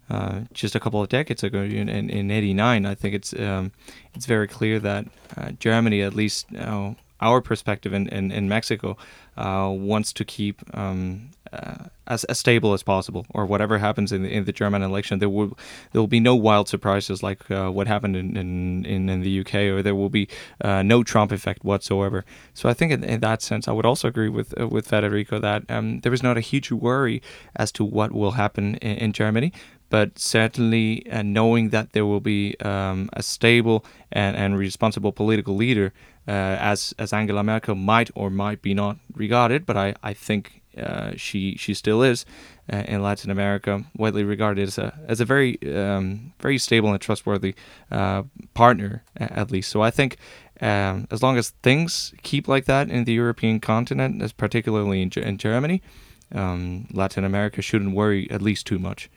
uh, 0.09 0.43
just 0.53 0.75
a 0.75 0.81
couple 0.81 1.03
of 1.03 1.09
decades 1.09 1.43
ago 1.43 1.63
in 1.63 1.89
in, 1.89 2.11
in 2.11 2.31
'89, 2.31 2.87
I 2.87 2.95
think 2.95 3.15
it's 3.15 3.33
um, 3.35 3.73
it's 4.15 4.27
very 4.27 4.47
clear 4.47 4.79
that 4.81 5.07
uh, 5.37 5.51
Germany, 5.59 6.03
at 6.03 6.15
least 6.15 6.47
our 7.21 7.41
perspective 7.41 7.93
in 7.93 8.09
in, 8.09 8.31
in 8.31 8.49
Mexico, 8.49 8.97
uh, 9.37 9.71
wants 9.73 10.13
to 10.13 10.25
keep 10.25 10.63
um, 10.77 11.31
uh, 11.53 11.85
as, 12.07 12.25
as 12.25 12.39
stable 12.39 12.73
as 12.75 12.83
possible, 12.83 13.25
or 13.31 13.47
whatever 13.47 13.79
happens 13.79 14.13
in 14.13 14.23
the, 14.23 14.29
in 14.31 14.45
the 14.45 14.53
German 14.53 14.83
election, 14.83 15.21
there 15.21 15.29
will 15.29 15.57
there 15.93 16.03
will 16.03 16.09
be 16.09 16.21
no 16.21 16.35
wild 16.35 16.69
surprises 16.69 17.23
like 17.23 17.51
uh, 17.51 17.71
what 17.71 17.87
happened 17.87 18.17
in, 18.17 18.37
in, 18.37 18.85
in, 18.85 19.09
in, 19.09 19.21
the 19.23 19.41
UK, 19.41 19.55
or 19.55 19.83
there 19.83 19.95
will 19.95 20.11
be 20.11 20.29
uh, 20.61 20.83
no 20.83 21.03
Trump 21.03 21.33
effect 21.33 21.65
whatsoever. 21.65 22.25
So 22.53 22.69
I 22.69 22.75
think 22.75 22.93
in, 22.93 23.05
in 23.05 23.21
that 23.21 23.41
sense, 23.41 23.69
I 23.69 23.73
would 23.73 23.87
also 23.87 24.09
agree 24.09 24.29
with 24.29 24.53
with 24.59 24.87
Federico 24.89 25.39
that 25.39 25.63
um, 25.71 26.01
there 26.01 26.13
is 26.13 26.23
not 26.23 26.37
a 26.37 26.41
huge 26.41 26.71
worry 26.71 27.23
as 27.57 27.73
to 27.73 27.85
what 27.85 28.13
will 28.13 28.33
happen 28.33 28.75
in, 28.77 28.97
in 28.97 29.13
Germany, 29.13 29.53
but 29.95 30.19
certainly 30.19 31.09
uh, 31.09 31.23
knowing 31.23 31.69
that 31.69 31.93
there 31.93 32.05
will 32.05 32.19
be 32.19 32.57
um, 32.59 33.09
a 33.13 33.23
stable 33.23 33.85
and, 34.11 34.37
and 34.37 34.59
responsible 34.59 35.13
political 35.13 35.55
leader, 35.55 35.93
uh, 36.27 36.33
as 36.73 36.93
as 36.99 37.13
Angela 37.13 37.45
Merkel 37.45 37.77
might 37.77 38.11
or 38.17 38.29
might 38.29 38.61
be 38.61 38.75
not 38.75 38.97
regarded, 39.15 39.65
but 39.65 39.77
I 39.77 39.95
I 40.03 40.13
think 40.13 40.63
uh, 40.77 41.13
she 41.17 41.55
she 41.57 41.75
still 41.75 42.03
is 42.03 42.27
uh, 42.73 42.83
in 42.89 43.03
Latin 43.03 43.31
America, 43.31 43.85
widely 43.97 44.25
regarded 44.25 44.67
as 44.67 44.79
a 44.79 44.99
as 45.07 45.21
a 45.21 45.25
very 45.25 45.59
um, 45.63 46.33
very 46.41 46.59
stable 46.59 46.91
and 46.91 47.01
trustworthy 47.01 47.55
uh, 47.93 48.25
partner 48.53 49.05
at 49.17 49.53
least. 49.53 49.71
So 49.71 49.81
I 49.81 49.93
think 49.93 50.17
um, 50.61 51.07
as 51.13 51.23
long 51.23 51.39
as 51.39 51.51
things 51.63 52.13
keep 52.25 52.49
like 52.49 52.65
that 52.65 52.91
in 52.91 53.05
the 53.05 53.13
European 53.13 53.61
continent, 53.61 54.23
as 54.23 54.33
particularly 54.33 55.03
in, 55.03 55.11
in 55.23 55.39
Germany, 55.39 55.83
um, 56.33 56.89
Latin 56.93 57.25
America 57.25 57.63
shouldn't 57.63 57.95
worry 57.95 58.29
at 58.29 58.43
least 58.43 58.67
too 58.67 58.81
much. 58.81 59.09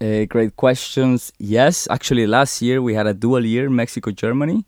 Uh, 0.00 0.26
great 0.26 0.56
questions. 0.56 1.32
Yes, 1.38 1.88
actually, 1.90 2.26
last 2.26 2.60
year 2.60 2.82
we 2.82 2.92
had 2.94 3.06
a 3.06 3.14
dual 3.14 3.44
year 3.44 3.70
Mexico 3.70 4.10
Germany. 4.10 4.66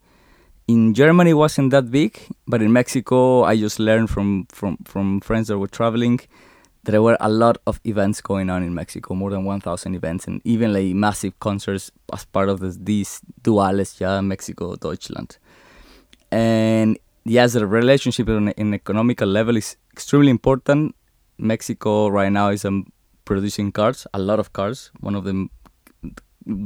In 0.67 0.93
Germany, 0.93 1.33
wasn't 1.33 1.71
that 1.71 1.91
big, 1.91 2.19
but 2.47 2.61
in 2.61 2.73
Mexico, 2.73 3.43
I 3.43 3.57
just 3.57 3.79
learned 3.79 4.09
from 4.09 4.47
from 4.49 4.77
from 4.85 5.19
friends 5.21 5.47
that 5.47 5.59
were 5.59 5.67
traveling 5.67 6.19
that 6.83 6.91
there 6.91 7.01
were 7.01 7.17
a 7.19 7.29
lot 7.29 7.57
of 7.67 7.79
events 7.83 8.21
going 8.21 8.49
on 8.49 8.63
in 8.63 8.73
Mexico, 8.73 9.13
more 9.13 9.29
than 9.29 9.43
1,000 9.43 9.95
events, 9.95 10.27
and 10.27 10.41
even 10.45 10.73
like 10.73 10.95
massive 10.95 11.37
concerts 11.39 11.91
as 12.13 12.25
part 12.25 12.49
of 12.49 12.61
this, 12.61 12.77
these 12.79 13.21
duales, 13.43 13.99
yeah, 13.99 14.21
Mexico, 14.21 14.75
Deutschland. 14.75 15.37
And 16.31 16.97
yes, 17.25 17.53
the 17.53 17.67
relationship 17.67 18.29
on 18.29 18.53
an 18.57 18.73
economical 18.73 19.27
level 19.27 19.57
is 19.57 19.75
extremely 19.91 20.29
important. 20.29 20.95
Mexico 21.37 22.07
right 22.07 22.31
now 22.31 22.49
is 22.49 22.63
um, 22.65 22.85
producing 23.29 23.71
cars, 23.71 24.07
a 24.19 24.19
lot 24.29 24.39
of 24.39 24.47
cars, 24.59 24.77
one 25.07 25.15
of 25.15 25.23
the 25.23 25.35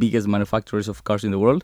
biggest 0.03 0.27
manufacturers 0.35 0.87
of 0.87 1.03
cars 1.03 1.23
in 1.27 1.31
the 1.35 1.41
world. 1.45 1.61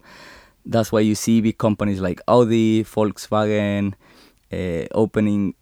That's 0.65 0.91
why 0.93 1.01
you 1.09 1.15
see 1.15 1.39
big 1.39 1.57
companies 1.57 1.99
like 2.07 2.19
Audi, 2.27 2.83
Volkswagen, 2.83 3.93
uh, 4.51 4.85
opening 5.03 5.55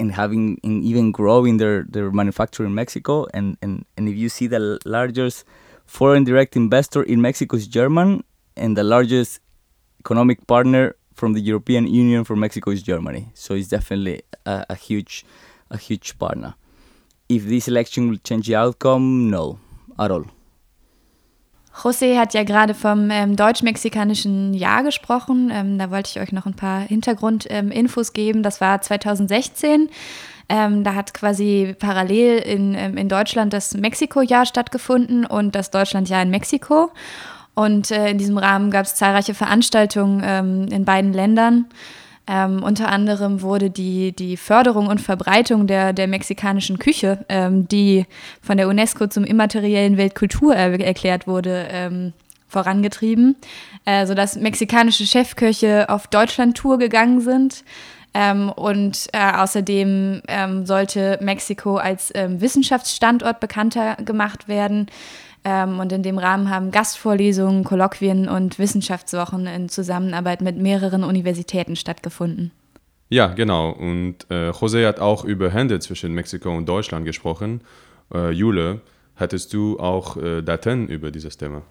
and 0.00 0.12
having 0.12 0.60
and 0.62 0.84
even 0.90 1.10
growing 1.10 1.54
their, 1.62 1.76
their 1.94 2.08
manufacturing 2.12 2.70
in 2.70 2.74
Mexico. 2.82 3.26
And, 3.34 3.56
and, 3.62 3.84
and 3.96 4.08
if 4.08 4.16
you 4.22 4.28
see 4.28 4.46
the 4.46 4.78
largest 4.84 5.44
foreign 5.84 6.22
direct 6.22 6.54
investor 6.56 7.02
in 7.02 7.20
Mexico 7.20 7.56
is 7.56 7.66
German, 7.66 8.22
and 8.56 8.76
the 8.76 8.84
largest 8.84 9.40
economic 10.02 10.46
partner 10.46 10.94
from 11.12 11.32
the 11.32 11.40
European 11.40 11.84
Union 11.88 12.22
for 12.24 12.36
Mexico 12.36 12.70
is 12.70 12.82
Germany. 12.82 13.22
So 13.34 13.54
it's 13.54 13.68
definitely 13.68 14.22
a, 14.46 14.64
a 14.70 14.76
huge 14.76 15.24
a 15.70 15.76
huge 15.76 16.08
partner. 16.18 16.54
If 17.28 17.48
this 17.48 17.68
election 17.68 18.10
will 18.10 18.18
change 18.22 18.46
the 18.46 18.56
outcome, 18.56 19.30
no, 19.30 19.58
at 19.98 20.10
all. 20.10 20.26
José 21.82 22.18
hat 22.18 22.32
ja 22.32 22.42
gerade 22.42 22.72
vom 22.72 23.10
ähm, 23.10 23.36
deutsch-mexikanischen 23.36 24.54
Jahr 24.54 24.82
gesprochen. 24.82 25.50
Ähm, 25.52 25.78
da 25.78 25.90
wollte 25.90 26.10
ich 26.10 26.20
euch 26.20 26.32
noch 26.32 26.46
ein 26.46 26.54
paar 26.54 26.80
Hintergrundinfos 26.80 28.08
ähm, 28.08 28.14
geben. 28.14 28.42
Das 28.42 28.60
war 28.60 28.80
2016. 28.80 29.90
Ähm, 30.48 30.84
da 30.84 30.94
hat 30.94 31.12
quasi 31.12 31.74
parallel 31.78 32.38
in, 32.38 32.74
ähm, 32.74 32.96
in 32.96 33.08
Deutschland 33.08 33.52
das 33.52 33.74
Mexiko-Jahr 33.74 34.46
stattgefunden 34.46 35.26
und 35.26 35.54
das 35.54 35.70
Deutschland-Jahr 35.70 36.22
in 36.22 36.30
Mexiko. 36.30 36.90
Und 37.54 37.90
äh, 37.90 38.10
in 38.10 38.18
diesem 38.18 38.38
Rahmen 38.38 38.70
gab 38.70 38.86
es 38.86 38.94
zahlreiche 38.94 39.34
Veranstaltungen 39.34 40.22
ähm, 40.24 40.68
in 40.70 40.84
beiden 40.84 41.12
Ländern. 41.12 41.66
Ähm, 42.28 42.62
unter 42.62 42.88
anderem 42.88 43.40
wurde 43.40 43.70
die, 43.70 44.12
die 44.12 44.36
Förderung 44.36 44.88
und 44.88 45.00
Verbreitung 45.00 45.66
der, 45.66 45.92
der 45.92 46.08
mexikanischen 46.08 46.78
Küche, 46.78 47.24
ähm, 47.28 47.68
die 47.68 48.06
von 48.42 48.56
der 48.56 48.68
UNESCO 48.68 49.06
zum 49.06 49.24
immateriellen 49.24 49.96
Weltkulturerbe 49.96 50.84
erklärt 50.84 51.26
wurde, 51.26 51.68
ähm, 51.70 52.12
vorangetrieben, 52.48 53.36
äh, 53.84 54.06
sodass 54.06 54.36
mexikanische 54.36 55.06
Chefköche 55.06 55.88
auf 55.88 56.08
Deutschland-Tour 56.08 56.78
gegangen 56.78 57.20
sind. 57.20 57.64
Ähm, 58.14 58.50
und 58.50 59.08
äh, 59.12 59.32
außerdem 59.32 60.22
ähm, 60.26 60.64
sollte 60.64 61.18
Mexiko 61.20 61.76
als 61.76 62.10
ähm, 62.14 62.40
Wissenschaftsstandort 62.40 63.40
bekannter 63.40 63.96
gemacht 63.96 64.48
werden. 64.48 64.86
Ähm, 65.48 65.78
und 65.78 65.92
in 65.92 66.02
dem 66.02 66.18
Rahmen 66.18 66.50
haben 66.50 66.72
Gastvorlesungen, 66.72 67.62
Kolloquien 67.62 68.28
und 68.28 68.58
Wissenschaftswochen 68.58 69.46
in 69.46 69.68
Zusammenarbeit 69.68 70.40
mit 70.40 70.56
mehreren 70.56 71.04
Universitäten 71.04 71.76
stattgefunden. 71.76 72.50
Ja, 73.10 73.28
genau. 73.28 73.70
Und 73.70 74.26
äh, 74.28 74.50
José 74.50 74.84
hat 74.88 74.98
auch 74.98 75.24
über 75.24 75.50
Hände 75.50 75.78
zwischen 75.78 76.12
Mexiko 76.14 76.50
und 76.50 76.68
Deutschland 76.68 77.04
gesprochen. 77.06 77.60
Äh, 78.12 78.32
Jule, 78.32 78.80
hattest 79.14 79.52
du 79.52 79.78
auch 79.78 80.16
äh, 80.16 80.42
Daten 80.42 80.88
über 80.88 81.12
dieses 81.12 81.36
Thema? 81.36 81.62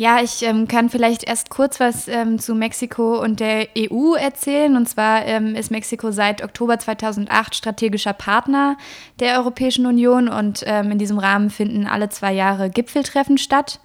Ja, 0.00 0.22
ich 0.22 0.42
ähm, 0.44 0.66
kann 0.66 0.88
vielleicht 0.88 1.24
erst 1.24 1.50
kurz 1.50 1.78
was 1.78 2.08
ähm, 2.08 2.38
zu 2.38 2.54
Mexiko 2.54 3.22
und 3.22 3.38
der 3.38 3.68
EU 3.76 4.14
erzählen. 4.14 4.74
Und 4.74 4.88
zwar 4.88 5.26
ähm, 5.26 5.54
ist 5.54 5.70
Mexiko 5.70 6.10
seit 6.10 6.42
Oktober 6.42 6.78
2008 6.78 7.54
strategischer 7.54 8.14
Partner 8.14 8.78
der 9.18 9.36
Europäischen 9.36 9.84
Union 9.84 10.30
und 10.30 10.64
ähm, 10.64 10.92
in 10.92 10.96
diesem 10.96 11.18
Rahmen 11.18 11.50
finden 11.50 11.86
alle 11.86 12.08
zwei 12.08 12.32
Jahre 12.32 12.70
Gipfeltreffen 12.70 13.36
statt. 13.36 13.78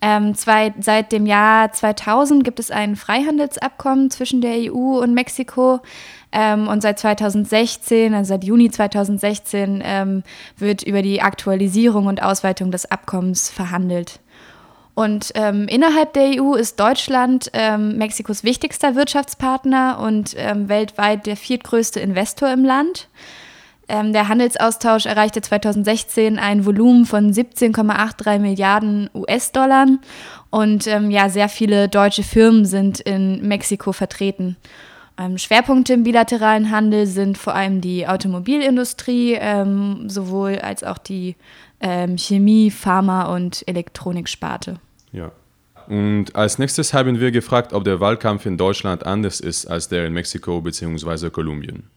Ähm, 0.00 0.36
zwei, 0.36 0.72
seit 0.78 1.10
dem 1.10 1.26
Jahr 1.26 1.72
2000 1.72 2.44
gibt 2.44 2.60
es 2.60 2.70
ein 2.70 2.94
Freihandelsabkommen 2.94 4.08
zwischen 4.12 4.40
der 4.40 4.72
EU 4.72 5.00
und 5.02 5.14
Mexiko. 5.14 5.80
Ähm, 6.30 6.68
und 6.68 6.80
seit 6.80 7.00
2016, 7.00 8.14
also 8.14 8.28
seit 8.28 8.44
Juni 8.44 8.70
2016, 8.70 10.22
wird 10.56 10.84
über 10.84 11.02
die 11.02 11.22
Aktualisierung 11.22 12.06
und 12.06 12.22
Ausweitung 12.22 12.70
des 12.70 12.88
Abkommens 12.88 13.50
verhandelt. 13.50 14.20
Und 15.00 15.32
ähm, 15.34 15.66
innerhalb 15.66 16.12
der 16.12 16.42
EU 16.42 16.52
ist 16.52 16.78
Deutschland 16.78 17.50
ähm, 17.54 17.96
Mexikos 17.96 18.44
wichtigster 18.44 18.96
Wirtschaftspartner 18.96 19.98
und 19.98 20.34
ähm, 20.36 20.68
weltweit 20.68 21.24
der 21.24 21.38
viertgrößte 21.38 22.00
Investor 22.00 22.52
im 22.52 22.66
Land. 22.66 23.08
Ähm, 23.88 24.12
der 24.12 24.28
Handelsaustausch 24.28 25.06
erreichte 25.06 25.40
2016 25.40 26.38
ein 26.38 26.66
Volumen 26.66 27.06
von 27.06 27.32
17,83 27.32 28.40
Milliarden 28.40 29.08
US-Dollar 29.14 29.86
und 30.50 30.86
ähm, 30.86 31.10
ja, 31.10 31.30
sehr 31.30 31.48
viele 31.48 31.88
deutsche 31.88 32.22
Firmen 32.22 32.66
sind 32.66 33.00
in 33.00 33.40
Mexiko 33.48 33.92
vertreten. 33.92 34.58
Ähm, 35.18 35.38
Schwerpunkte 35.38 35.94
im 35.94 36.02
bilateralen 36.02 36.70
Handel 36.70 37.06
sind 37.06 37.38
vor 37.38 37.54
allem 37.54 37.80
die 37.80 38.06
Automobilindustrie, 38.06 39.38
sowohl 40.08 40.58
als 40.58 40.84
auch 40.84 40.98
die 40.98 41.36
Chemie, 41.82 42.70
Pharma 42.70 43.34
und 43.34 43.66
Elektroniksparte. 43.66 44.78
Ja. 45.12 45.32
Und 45.86 46.36
als 46.36 46.58
nächstes 46.58 46.92
haben 46.94 47.18
wir 47.18 47.32
gefragt, 47.32 47.72
ob 47.72 47.84
der 47.84 47.98
Wahlkampf 48.00 48.46
in 48.46 48.56
Deutschland 48.56 49.04
anders 49.04 49.40
ist 49.40 49.66
als 49.66 49.88
der 49.88 50.06
in 50.06 50.12
Mexiko 50.12 50.60
bzw. 50.60 51.30
Kolumbien. 51.30 51.90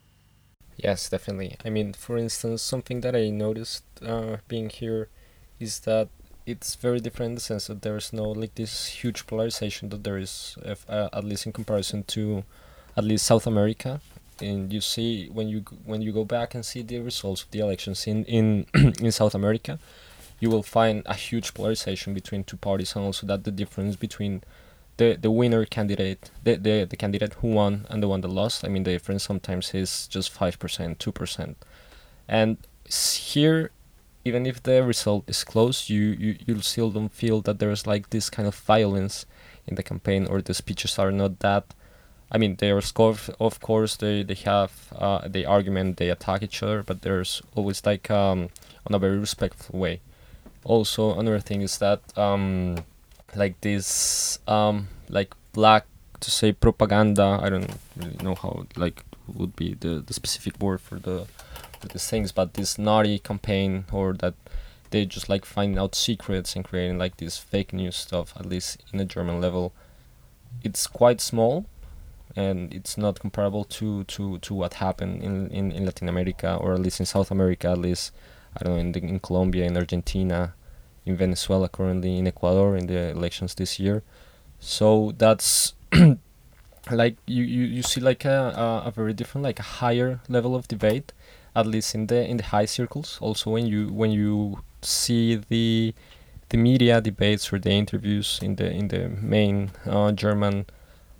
Yes, 0.78 1.10
definitely. 1.10 1.58
I 1.64 1.70
mean, 1.70 1.94
for 1.94 2.18
instance, 2.18 2.64
something 2.64 3.02
that 3.02 3.16
I 3.16 3.30
noticed 3.30 3.86
uh, 4.02 4.38
being 4.48 4.70
here 4.70 5.08
is 5.60 5.82
that 5.82 6.10
it's 6.46 6.76
very 6.76 7.00
different 7.00 7.32
in 7.32 7.36
the 7.36 7.42
sense 7.42 7.68
that 7.68 7.82
there 7.84 7.96
is 7.96 8.12
no 8.12 8.32
like 8.32 8.56
this 8.56 8.88
huge 8.88 9.26
polarization 9.28 9.90
that 9.90 10.04
there 10.04 10.18
is, 10.18 10.58
if, 10.66 10.90
uh, 10.90 11.10
at 11.14 11.24
least 11.24 11.46
in 11.46 11.54
comparison 11.54 12.04
to 12.04 12.44
at 12.98 13.04
least 13.04 13.26
South 13.26 13.48
America. 13.48 14.02
And 14.42 14.74
you 14.74 14.82
see 14.82 15.30
when 15.32 15.48
you 15.48 15.64
when 15.86 16.02
you 16.02 16.12
go 16.12 16.26
back 16.26 16.56
and 16.56 16.66
see 16.66 16.82
the 16.82 17.00
results 17.00 17.44
of 17.44 17.52
the 17.52 17.60
elections 17.60 18.08
in 18.08 18.26
in 18.26 18.66
in 19.00 19.12
South 19.12 19.36
America, 19.36 19.80
you 20.44 20.50
will 20.50 20.68
find 20.80 21.04
a 21.06 21.14
huge 21.14 21.54
polarization 21.54 22.14
between 22.14 22.44
two 22.44 22.58
parties 22.58 22.96
and 22.96 23.06
also 23.06 23.26
that 23.26 23.46
the 23.46 23.52
difference 23.62 23.96
between 23.96 24.44
the 24.98 25.18
the 25.26 25.32
winner 25.32 25.64
candidate 25.78 26.32
the, 26.44 26.54
the 26.66 26.76
the 26.92 26.98
candidate 26.98 27.34
who 27.40 27.48
won 27.60 27.74
and 27.90 28.04
the 28.04 28.10
one 28.14 28.20
that 28.20 28.28
lost 28.42 28.66
i 28.66 28.68
mean 28.68 28.84
the 28.84 28.92
difference 28.92 29.24
sometimes 29.24 29.74
is 29.74 29.92
just 30.16 30.28
5% 30.38 30.98
2% 30.98 31.56
and 32.28 32.58
here 33.26 33.72
even 34.26 34.46
if 34.46 34.62
the 34.68 34.84
result 34.84 35.24
is 35.34 35.46
close 35.46 35.90
you 35.90 36.04
you 36.24 36.32
you'll 36.46 36.68
still 36.74 36.92
don't 36.92 37.14
feel 37.22 37.40
that 37.48 37.60
there's 37.60 37.88
like 37.88 38.10
this 38.10 38.30
kind 38.30 38.48
of 38.52 38.56
violence 38.74 39.26
in 39.66 39.76
the 39.76 39.84
campaign 39.92 40.28
or 40.30 40.42
the 40.42 40.54
speeches 40.54 41.00
are 41.00 41.12
not 41.12 41.40
that 41.40 41.66
I 42.36 42.40
mean, 42.40 42.56
they 42.56 42.72
are. 42.72 42.82
Of 43.40 43.60
course, 43.70 43.96
they 43.96 44.24
they 44.24 44.40
have 44.54 44.72
uh, 45.06 45.20
argument, 45.58 45.98
they 45.98 46.10
attack 46.10 46.42
each 46.42 46.64
other, 46.64 46.82
but 46.82 47.04
there's 47.04 47.44
always 47.54 47.86
like 47.86 48.10
um, 48.10 48.50
on 48.88 48.96
a 48.96 48.98
very 48.98 49.20
respectful 49.20 49.80
way 49.80 50.02
also 50.64 51.18
another 51.18 51.40
thing 51.40 51.62
is 51.62 51.78
that 51.80 52.02
um, 52.18 52.78
like 53.36 53.60
this 53.62 54.40
um, 54.48 54.88
like 55.10 55.34
black 55.54 55.86
to 56.20 56.32
say 56.32 56.52
propaganda 56.54 57.40
i 57.42 57.50
don't 57.50 57.70
really 57.98 58.16
know 58.24 58.34
how 58.34 58.66
like 58.78 59.04
would 59.28 59.56
be 59.56 59.74
the, 59.74 60.04
the 60.06 60.14
specific 60.14 60.58
word 60.60 60.80
for 60.80 60.96
the 60.96 61.26
for 61.80 61.88
these 61.88 62.10
things 62.10 62.32
but 62.32 62.54
this 62.54 62.78
naughty 62.78 63.20
campaign 63.20 63.86
or 63.92 64.14
that 64.14 64.34
they 64.92 65.06
just 65.06 65.28
like 65.28 65.44
finding 65.44 65.78
out 65.78 65.96
secrets 65.96 66.56
and 66.56 66.64
creating 66.66 66.98
like 66.98 67.18
this 67.18 67.38
fake 67.38 67.74
news 67.74 67.96
stuff 67.96 68.34
at 68.38 68.46
least 68.46 68.82
in 68.94 69.00
a 69.00 69.06
german 69.06 69.42
level 69.42 69.74
it's 70.64 70.88
quite 70.88 71.20
small 71.20 71.66
and 72.36 72.74
it's 72.74 72.98
not 72.98 73.20
comparable 73.20 73.64
to 73.64 74.04
to 74.06 74.40
to 74.40 74.54
what 74.54 74.76
happened 74.76 75.22
in 75.22 75.48
in, 75.50 75.72
in 75.72 75.86
latin 75.86 76.08
america 76.08 76.58
or 76.62 76.74
at 76.74 76.80
least 76.80 77.00
in 77.00 77.06
south 77.06 77.32
america 77.32 77.70
at 77.70 77.78
least 77.78 78.12
I 78.58 78.64
don't 78.64 78.74
know 78.76 78.80
in, 78.80 78.92
the, 78.92 79.00
in 79.04 79.20
Colombia, 79.20 79.66
in 79.66 79.78
Argentina, 79.78 80.54
in 81.06 81.16
Venezuela 81.18 81.70
currently, 81.70 82.18
in 82.18 82.28
Ecuador 82.28 82.76
in 82.76 82.88
the 82.88 83.10
elections 83.10 83.56
this 83.56 83.80
year. 83.80 84.04
So 84.60 85.14
that's 85.18 85.74
like 86.92 87.18
you, 87.26 87.44
you, 87.44 87.64
you 87.64 87.84
see 87.84 88.02
like 88.02 88.26
a, 88.26 88.84
a, 88.84 88.88
a 88.88 88.92
very 88.92 89.14
different 89.14 89.44
like 89.44 89.60
a 89.60 89.64
higher 89.64 90.22
level 90.28 90.56
of 90.56 90.68
debate 90.68 91.14
at 91.56 91.68
least 91.68 91.94
in 91.94 92.08
the 92.08 92.28
in 92.28 92.38
the 92.38 92.44
high 92.44 92.66
circles 92.66 93.20
also 93.22 93.52
when 93.52 93.66
you 93.68 93.88
when 93.90 94.12
you 94.12 94.60
see 94.82 95.36
the 95.50 95.94
the 96.50 96.58
media 96.58 97.00
debates 97.00 97.54
or 97.54 97.60
the 97.60 97.70
interviews 97.72 98.40
in 98.42 98.56
the 98.56 98.70
in 98.72 98.88
the 98.88 99.10
main 99.10 99.72
uh, 99.86 100.12
German 100.12 100.66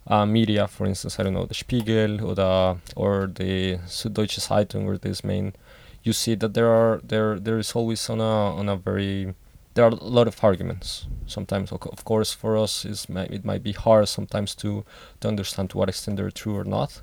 uh, 0.08 0.26
media, 0.26 0.68
for 0.68 0.86
instance, 0.86 1.20
I 1.20 1.24
don't 1.24 1.34
know, 1.34 1.46
the 1.46 1.54
Spiegel 1.54 2.24
or 2.26 2.36
the 2.36 2.78
or 2.96 3.28
the 3.34 3.78
Süddeutsche 3.88 4.42
Zeitung 4.42 4.86
or 4.86 4.98
this 4.98 5.24
main, 5.24 5.54
you 6.04 6.14
see 6.14 6.36
that 6.36 6.54
there 6.54 6.70
are 6.70 7.02
there 7.04 7.40
there 7.40 7.58
is 7.58 7.74
always 7.74 8.10
on 8.10 8.20
a 8.20 8.34
on 8.60 8.70
a 8.70 8.76
very 8.76 9.34
there 9.74 9.86
are 9.86 9.90
a 9.90 9.96
lot 9.96 10.28
of 10.28 10.44
arguments. 10.44 11.08
Sometimes, 11.26 11.72
of 11.72 12.06
course, 12.06 12.32
for 12.32 12.58
us, 12.58 12.86
is 12.86 13.08
it 13.10 13.44
might 13.44 13.64
be 13.64 13.72
hard 13.72 14.08
sometimes 14.08 14.54
to 14.56 14.86
to 15.22 15.28
understand 15.28 15.72
to 15.72 15.78
what 15.78 15.90
extent 15.90 16.18
they're 16.18 16.30
true 16.32 16.58
or 16.58 16.64
not. 16.64 17.02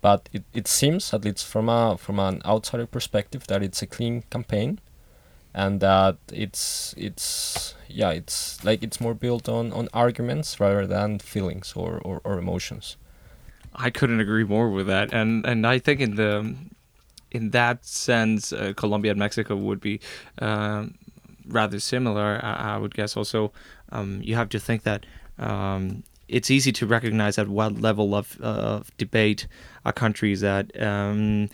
But 0.00 0.28
it, 0.32 0.44
it 0.54 0.68
seems, 0.68 1.12
at 1.12 1.24
least 1.24 1.44
from 1.44 1.68
a 1.68 1.98
from 1.98 2.18
an 2.18 2.40
outsider 2.44 2.86
perspective, 2.86 3.46
that 3.48 3.62
it's 3.62 3.82
a 3.82 3.86
clean 3.86 4.22
campaign 4.30 4.80
and 5.56 5.80
that 5.80 6.18
it's 6.30 6.94
it's 6.98 7.74
yeah 7.88 8.10
it's 8.10 8.62
like 8.62 8.82
it's 8.82 9.00
more 9.00 9.14
built 9.14 9.48
on 9.48 9.72
on 9.72 9.88
arguments 9.94 10.60
rather 10.60 10.86
than 10.86 11.18
feelings 11.18 11.72
or 11.74 11.98
or, 12.04 12.20
or 12.24 12.38
emotions 12.38 12.98
i 13.74 13.88
couldn't 13.88 14.20
agree 14.20 14.44
more 14.44 14.68
with 14.70 14.86
that 14.86 15.12
and 15.14 15.46
and 15.46 15.66
i 15.66 15.78
think 15.78 15.98
in 15.98 16.16
the 16.16 16.54
in 17.30 17.50
that 17.50 17.84
sense 17.84 18.52
uh, 18.52 18.72
colombia 18.76 19.10
and 19.10 19.18
mexico 19.18 19.56
would 19.56 19.80
be 19.80 20.00
um, 20.38 20.94
rather 21.48 21.78
similar 21.78 22.40
I, 22.42 22.74
I, 22.74 22.78
would 22.78 22.94
guess. 22.94 23.16
Also 23.16 23.52
um, 23.92 24.20
you 24.22 24.34
have 24.34 24.48
to 24.50 24.58
think 24.58 24.82
that 24.82 25.06
um, 25.38 26.02
it's 26.28 26.50
easy 26.50 26.72
to 26.72 26.86
recognize 26.86 27.38
at 27.38 27.48
what 27.48 27.80
level 27.80 28.14
of, 28.14 28.38
uh, 28.42 28.46
of 28.46 28.96
debate 28.96 29.46
a 29.84 29.92
country 29.92 30.32
is 30.32 30.42
at. 30.42 30.80
Um, 30.80 31.48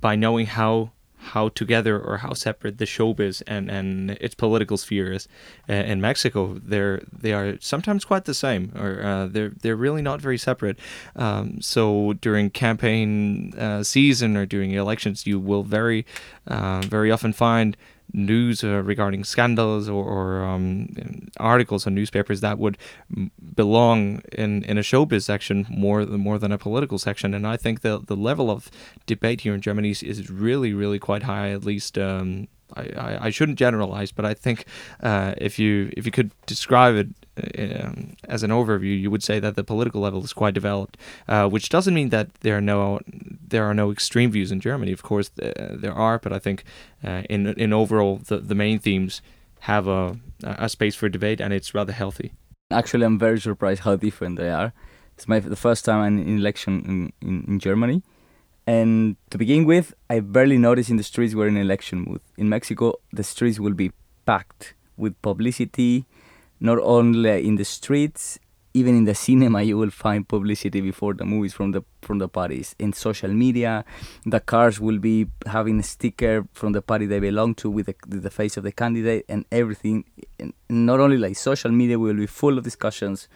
by 0.00 0.16
knowing 0.16 0.46
how 0.46 0.90
how 1.22 1.48
together 1.48 2.00
or 2.00 2.18
how 2.18 2.32
separate 2.32 2.78
the 2.78 2.84
showbiz 2.84 3.42
and, 3.46 3.70
and 3.70 4.10
its 4.12 4.34
political 4.34 4.76
sphere 4.76 5.12
is. 5.12 5.28
In 5.68 6.00
Mexico, 6.00 6.58
they're 6.62 7.02
they 7.12 7.32
are 7.32 7.56
sometimes 7.60 8.04
quite 8.04 8.24
the 8.24 8.34
same, 8.34 8.72
or 8.76 9.02
uh, 9.02 9.26
they're 9.26 9.52
they're 9.60 9.76
really 9.76 10.02
not 10.02 10.20
very 10.20 10.38
separate. 10.38 10.78
Um, 11.16 11.60
so 11.60 12.14
during 12.14 12.50
campaign 12.50 13.54
uh, 13.58 13.82
season 13.82 14.36
or 14.36 14.46
during 14.46 14.72
elections, 14.72 15.26
you 15.26 15.38
will 15.38 15.62
very 15.62 16.04
uh, 16.46 16.80
very 16.82 17.10
often 17.10 17.32
find 17.32 17.76
news 18.12 18.62
uh, 18.62 18.82
regarding 18.82 19.24
scandals 19.24 19.88
or, 19.88 20.04
or 20.04 20.44
um, 20.44 20.88
articles 21.38 21.86
on 21.86 21.94
newspapers 21.94 22.40
that 22.40 22.58
would 22.58 22.76
belong 23.54 24.20
in, 24.32 24.62
in 24.64 24.78
a 24.78 24.82
showbiz 24.82 25.22
section 25.22 25.66
more 25.70 26.04
than 26.04 26.20
more 26.20 26.38
than 26.38 26.52
a 26.52 26.58
political 26.58 26.98
section. 26.98 27.34
And 27.34 27.46
I 27.46 27.56
think 27.56 27.80
the 27.80 27.98
the 27.98 28.16
level 28.16 28.50
of 28.50 28.70
debate 29.06 29.42
here 29.42 29.54
in 29.54 29.60
Germany 29.60 29.90
is, 29.90 30.02
is 30.02 30.30
really 30.30 30.72
really 30.72 30.98
quite 30.98 31.22
high. 31.22 31.50
At 31.50 31.64
least 31.64 31.98
um, 31.98 32.48
I, 32.76 32.82
I, 32.82 33.26
I, 33.26 33.30
shouldn't 33.30 33.58
generalize, 33.58 34.12
but 34.12 34.24
I 34.24 34.34
think 34.34 34.64
uh, 35.02 35.34
if 35.36 35.58
you 35.58 35.92
if 35.96 36.06
you 36.06 36.12
could 36.12 36.32
describe 36.46 36.94
it 36.94 37.08
um, 37.36 38.14
as 38.28 38.42
an 38.42 38.50
overview, 38.50 38.98
you 38.98 39.10
would 39.10 39.22
say 39.22 39.40
that 39.40 39.56
the 39.56 39.64
political 39.64 40.00
level 40.00 40.22
is 40.24 40.32
quite 40.32 40.54
developed, 40.54 40.96
uh, 41.28 41.48
which 41.48 41.68
doesn't 41.68 41.94
mean 41.94 42.10
that 42.10 42.34
there 42.40 42.56
are 42.56 42.60
no 42.60 43.00
there 43.48 43.64
are 43.64 43.74
no 43.74 43.90
extreme 43.90 44.30
views 44.30 44.52
in 44.52 44.60
Germany. 44.60 44.92
Of 44.92 45.02
course, 45.02 45.30
uh, 45.42 45.52
there 45.70 45.94
are, 45.94 46.18
but 46.18 46.32
I 46.32 46.38
think 46.38 46.64
uh, 47.04 47.22
in 47.30 47.46
in 47.46 47.72
overall 47.72 48.20
the 48.28 48.38
the 48.38 48.54
main 48.54 48.78
themes 48.78 49.22
have 49.60 49.86
a 49.88 50.16
a 50.42 50.68
space 50.68 50.94
for 50.94 51.08
debate, 51.08 51.40
and 51.40 51.52
it's 51.52 51.74
rather 51.74 51.92
healthy. 51.92 52.32
Actually, 52.70 53.04
I'm 53.04 53.18
very 53.18 53.40
surprised 53.40 53.82
how 53.82 53.96
different 53.96 54.38
they 54.38 54.50
are. 54.50 54.72
It's 55.14 55.28
my 55.28 55.40
the 55.40 55.56
first 55.56 55.84
time 55.84 56.00
I'm 56.00 56.18
in 56.18 56.38
election 56.38 57.12
in, 57.22 57.28
in, 57.28 57.44
in 57.48 57.58
Germany. 57.58 58.02
And 58.64 59.16
to 59.30 59.38
begin 59.38 59.64
with, 59.64 59.92
I 60.08 60.20
barely 60.20 60.56
noticed 60.56 60.88
in 60.88 60.96
the 60.96 61.02
streets 61.02 61.34
we're 61.34 61.48
in 61.48 61.56
election 61.56 62.04
mood. 62.06 62.20
In 62.36 62.48
Mexico, 62.48 62.94
the 63.12 63.24
streets 63.24 63.58
will 63.58 63.74
be 63.74 63.90
packed 64.24 64.74
with 64.96 65.20
publicity, 65.20 66.06
not 66.62 66.78
only 66.78 67.46
in 67.46 67.56
the 67.56 67.64
streets, 67.64 68.38
even 68.72 68.96
in 68.96 69.04
the 69.04 69.14
cinema 69.14 69.62
you 69.62 69.76
will 69.76 69.90
find 69.90 70.26
publicity 70.26 70.80
before 70.80 71.12
the 71.12 71.24
movies 71.24 71.52
from 71.52 71.72
the 71.72 71.82
from 72.00 72.18
the 72.18 72.28
parties. 72.28 72.74
In 72.78 72.92
social 72.92 73.32
media 73.32 73.84
the 74.24 74.40
cars 74.40 74.80
will 74.80 74.98
be 74.98 75.26
having 75.46 75.80
a 75.80 75.82
sticker 75.82 76.46
from 76.52 76.72
the 76.72 76.80
party 76.80 77.06
they 77.06 77.20
belong 77.20 77.54
to 77.56 77.68
with 77.68 77.86
the, 77.86 77.94
the 78.06 78.30
face 78.30 78.56
of 78.56 78.62
the 78.62 78.72
candidate 78.72 79.24
and 79.28 79.44
everything. 79.52 80.04
And 80.38 80.54
not 80.68 81.00
only 81.00 81.18
like 81.18 81.36
social 81.36 81.70
media 81.70 81.98
will 81.98 82.14
be 82.14 82.26
full 82.26 82.56
of 82.56 82.64
discussions 82.64 83.28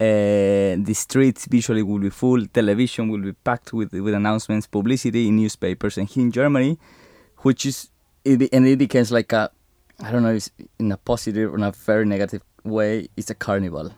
uh, 0.00 0.74
the 0.88 0.94
streets 0.94 1.46
visually 1.46 1.82
will 1.82 2.00
be 2.00 2.10
full 2.10 2.44
television 2.46 3.08
will 3.08 3.22
be 3.22 3.32
packed 3.32 3.72
with 3.72 3.92
with 3.92 4.12
announcements 4.12 4.66
publicity 4.66 5.28
in 5.28 5.36
newspapers. 5.36 5.96
And 5.96 6.08
here 6.08 6.24
in 6.24 6.32
germany 6.32 6.78
which 7.38 7.64
is 7.64 7.90
it, 8.24 8.48
and 8.52 8.66
it 8.66 8.78
becomes 8.78 9.10
like 9.12 9.32
a 9.32 9.50
I 10.00 10.10
don't 10.10 10.22
know, 10.22 10.34
if 10.34 10.50
in 10.78 10.90
a 10.92 10.96
positive 10.96 11.52
or 11.52 11.56
in 11.56 11.62
a 11.62 11.70
very 11.70 12.04
negative 12.04 12.42
way, 12.64 13.08
it's 13.16 13.30
a 13.30 13.34
carnival, 13.34 13.92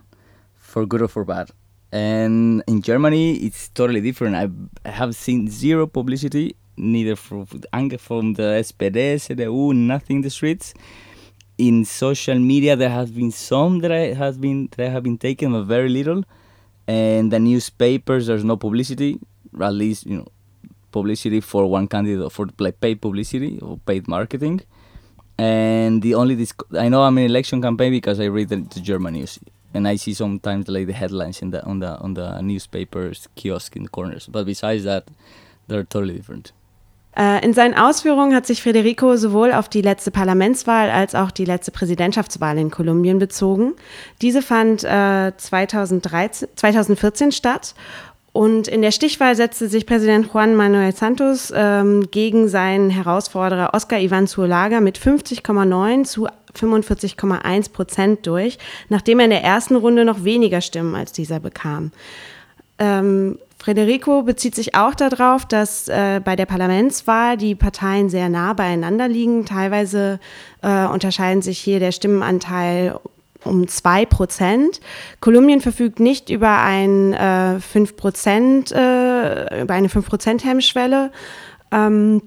for 0.55 0.85
good 0.85 1.01
or 1.01 1.07
for 1.07 1.25
bad. 1.25 1.49
And 1.91 2.63
in 2.67 2.81
Germany, 2.81 3.37
it's 3.37 3.69
totally 3.69 4.01
different. 4.01 4.35
I, 4.35 4.49
I 4.87 4.91
have 4.91 5.15
seen 5.15 5.49
zero 5.49 5.87
publicity, 5.87 6.55
neither 6.75 7.15
from, 7.15 7.45
from 7.45 8.33
the 8.33 8.61
SPD, 8.63 9.15
CDU, 9.15 9.73
nothing 9.73 10.17
in 10.17 10.21
the 10.21 10.29
streets. 10.29 10.73
In 11.57 11.85
social 11.85 12.37
media, 12.37 12.75
there 12.75 12.89
has 12.89 13.09
been 13.09 13.31
some 13.31 13.79
that 13.79 13.91
I 13.91 14.13
has 14.13 14.37
been 14.37 14.69
that 14.75 14.85
I 14.85 14.89
have 14.89 15.01
been 15.01 15.17
taken, 15.17 15.53
but 15.53 15.63
very 15.63 15.89
little. 15.89 16.23
And 16.87 17.31
the 17.31 17.39
newspapers, 17.39 18.27
there's 18.27 18.43
no 18.43 18.57
publicity, 18.57 19.19
at 19.59 19.73
least 19.73 20.05
you 20.05 20.17
know, 20.17 20.27
publicity 20.91 21.41
for 21.41 21.65
one 21.65 21.87
candidate 21.87 22.31
for 22.31 22.47
like 22.59 22.79
paid 22.79 23.01
publicity 23.01 23.57
or 23.59 23.77
paid 23.79 24.07
marketing 24.07 24.61
and 25.37 26.01
the 26.01 26.15
only 26.15 26.47
I 26.73 26.89
know 26.89 27.03
I'm 27.03 27.17
in 27.17 27.25
election 27.25 27.61
campaign 27.61 27.91
because 27.91 28.19
I 28.19 28.25
read 28.25 28.49
the, 28.49 28.57
the, 28.57 28.79
German 28.79 29.13
news 29.13 29.39
and 29.73 29.87
I 29.87 29.95
see 29.95 30.13
sometimes 30.13 30.67
like 30.67 30.87
the 30.87 30.93
headlines 30.93 31.41
in 31.41 31.51
the 31.51 31.63
on 31.63 31.79
the 31.79 31.97
on 31.99 32.13
the 32.15 32.41
newspapers 32.41 33.27
kiosk 33.35 33.75
in 33.75 33.83
the 33.83 33.89
corners. 33.89 34.27
But 34.27 34.45
besides 34.45 34.83
that, 34.83 35.07
they're 35.67 35.83
totally 35.83 36.15
different. 36.15 36.53
Äh, 37.17 37.43
in 37.43 37.53
seinen 37.53 37.73
Ausführungen 37.73 38.35
hat 38.35 38.45
sich 38.45 38.61
Federico 38.61 39.15
sowohl 39.15 39.51
auf 39.51 39.69
die 39.69 39.81
letzte 39.81 40.11
Parlamentswahl 40.11 40.91
als 40.91 41.15
auch 41.15 41.31
die 41.31 41.45
letzte 41.45 41.71
Präsidentschaftswahl 41.71 42.59
in 42.59 42.69
Kolumbien 42.69 43.17
bezogen. 43.17 43.73
Diese 44.21 44.43
fand 44.43 44.83
äh, 44.83 45.31
2013, 45.35 46.49
2014 46.55 47.31
statt 47.31 47.73
und 48.37 48.67
in 48.67 48.83
der 48.83 48.91
Stichwahl 48.91 49.35
setzte 49.35 49.67
sich 49.67 49.87
Präsident 49.87 50.29
Juan 50.31 50.53
Manuel 50.53 50.93
Santos 50.93 51.51
ähm, 51.55 52.11
gegen 52.11 52.47
seinen 52.47 52.91
Herausforderer 52.91 53.73
Oscar 53.73 53.99
Ivan 53.99 54.27
Zulaga 54.27 54.79
mit 54.79 54.99
50,9 54.99 56.03
zu 56.03 56.27
45,1 56.55 57.71
Prozent 57.71 58.27
durch, 58.27 58.59
nachdem 58.89 59.17
er 59.17 59.25
in 59.25 59.31
der 59.31 59.43
ersten 59.43 59.75
Runde 59.75 60.05
noch 60.05 60.23
weniger 60.23 60.61
Stimmen 60.61 60.93
als 60.93 61.13
dieser 61.13 61.39
bekam. 61.39 61.91
Ähm, 62.77 63.39
Federico 63.57 64.21
bezieht 64.21 64.53
sich 64.53 64.75
auch 64.75 64.93
darauf, 64.93 65.47
dass 65.47 65.87
äh, 65.87 66.21
bei 66.23 66.35
der 66.35 66.45
Parlamentswahl 66.45 67.37
die 67.37 67.55
Parteien 67.55 68.11
sehr 68.11 68.29
nah 68.29 68.53
beieinander 68.53 69.07
liegen. 69.07 69.45
Teilweise 69.45 70.19
äh, 70.61 70.85
unterscheiden 70.85 71.41
sich 71.41 71.57
hier 71.57 71.79
der 71.79 71.91
Stimmenanteil 71.91 72.99
um 73.43 73.67
2 73.67 74.05
Prozent. 74.05 74.79
Kolumbien 75.19 75.61
verfügt 75.61 75.99
nicht 75.99 76.29
über, 76.29 76.61
ein, 76.61 77.13
äh, 77.13 77.59
5 77.59 77.95
äh, 78.71 79.61
über 79.61 79.73
eine 79.73 79.89
5 79.89 80.07
Prozent 80.07 80.45
Hemmschwelle. 80.45 81.11
Ähm, 81.71 82.21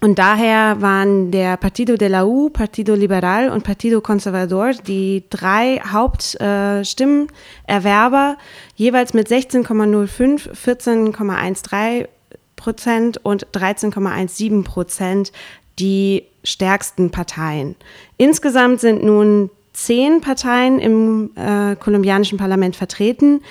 und 0.00 0.20
daher 0.20 0.80
waren 0.80 1.32
der 1.32 1.56
Partido 1.56 1.96
de 1.96 2.06
la 2.06 2.24
U, 2.24 2.50
Partido 2.50 2.94
Liberal 2.94 3.50
und 3.50 3.64
Partido 3.64 4.00
Conservador 4.00 4.74
die 4.74 5.24
drei 5.28 5.82
Hauptstimmenerwerber, 5.90 8.36
äh, 8.38 8.42
jeweils 8.76 9.12
mit 9.12 9.28
16,05, 9.28 10.52
14,13 10.52 12.06
Prozent 12.54 13.18
und 13.24 13.48
13,17 13.48 14.62
Prozent 14.62 15.32
die 15.80 16.26
stärksten 16.44 17.10
Parteien. 17.10 17.74
Insgesamt 18.18 18.78
sind 18.80 19.02
nun 19.02 19.50
zehn 19.78 20.20
Parteien 20.20 20.78
im 20.78 21.30
äh, 21.36 21.76
kolumbianischen 21.76 22.38
Parlament 22.38 22.74
vertreten. 22.76 23.42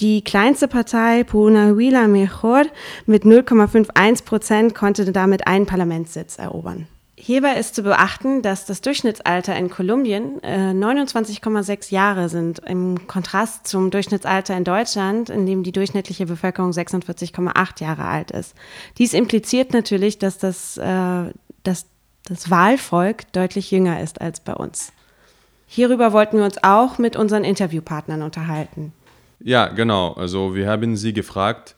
Die 0.00 0.24
kleinste 0.24 0.66
Partei, 0.66 1.24
Puna 1.24 1.70
Huila 1.70 2.08
Mejor, 2.08 2.64
mit 3.06 3.24
0,51 3.24 4.24
Prozent 4.24 4.74
konnte 4.74 5.12
damit 5.12 5.46
einen 5.46 5.66
Parlamentssitz 5.66 6.38
erobern. 6.38 6.88
Hierbei 7.16 7.54
ist 7.54 7.74
zu 7.74 7.82
beachten, 7.82 8.42
dass 8.42 8.66
das 8.66 8.80
Durchschnittsalter 8.80 9.56
in 9.56 9.70
Kolumbien 9.70 10.42
äh, 10.42 10.72
29,6 10.72 11.92
Jahre 11.92 12.28
sind, 12.28 12.58
im 12.66 13.06
Kontrast 13.06 13.68
zum 13.68 13.90
Durchschnittsalter 13.90 14.56
in 14.56 14.64
Deutschland, 14.64 15.30
in 15.30 15.46
dem 15.46 15.62
die 15.62 15.72
durchschnittliche 15.72 16.26
Bevölkerung 16.26 16.72
46,8 16.72 17.82
Jahre 17.82 18.04
alt 18.04 18.30
ist. 18.30 18.54
Dies 18.98 19.14
impliziert 19.14 19.72
natürlich, 19.72 20.18
dass 20.18 20.38
das, 20.38 20.76
äh, 20.76 21.30
dass 21.62 21.86
das 22.24 22.50
Wahlvolk 22.50 23.32
deutlich 23.32 23.70
jünger 23.70 24.00
ist 24.00 24.20
als 24.20 24.40
bei 24.40 24.54
uns. 24.54 24.93
Hierüber 25.74 26.12
wollten 26.12 26.36
wir 26.36 26.44
uns 26.44 26.62
auch 26.62 26.98
mit 26.98 27.16
unseren 27.16 27.42
Interviewpartnern 27.42 28.22
unterhalten. 28.22 28.92
Ja, 29.40 29.66
genau. 29.66 30.12
Also 30.12 30.54
wir 30.54 30.68
haben 30.68 30.96
Sie 30.96 31.12
gefragt, 31.12 31.74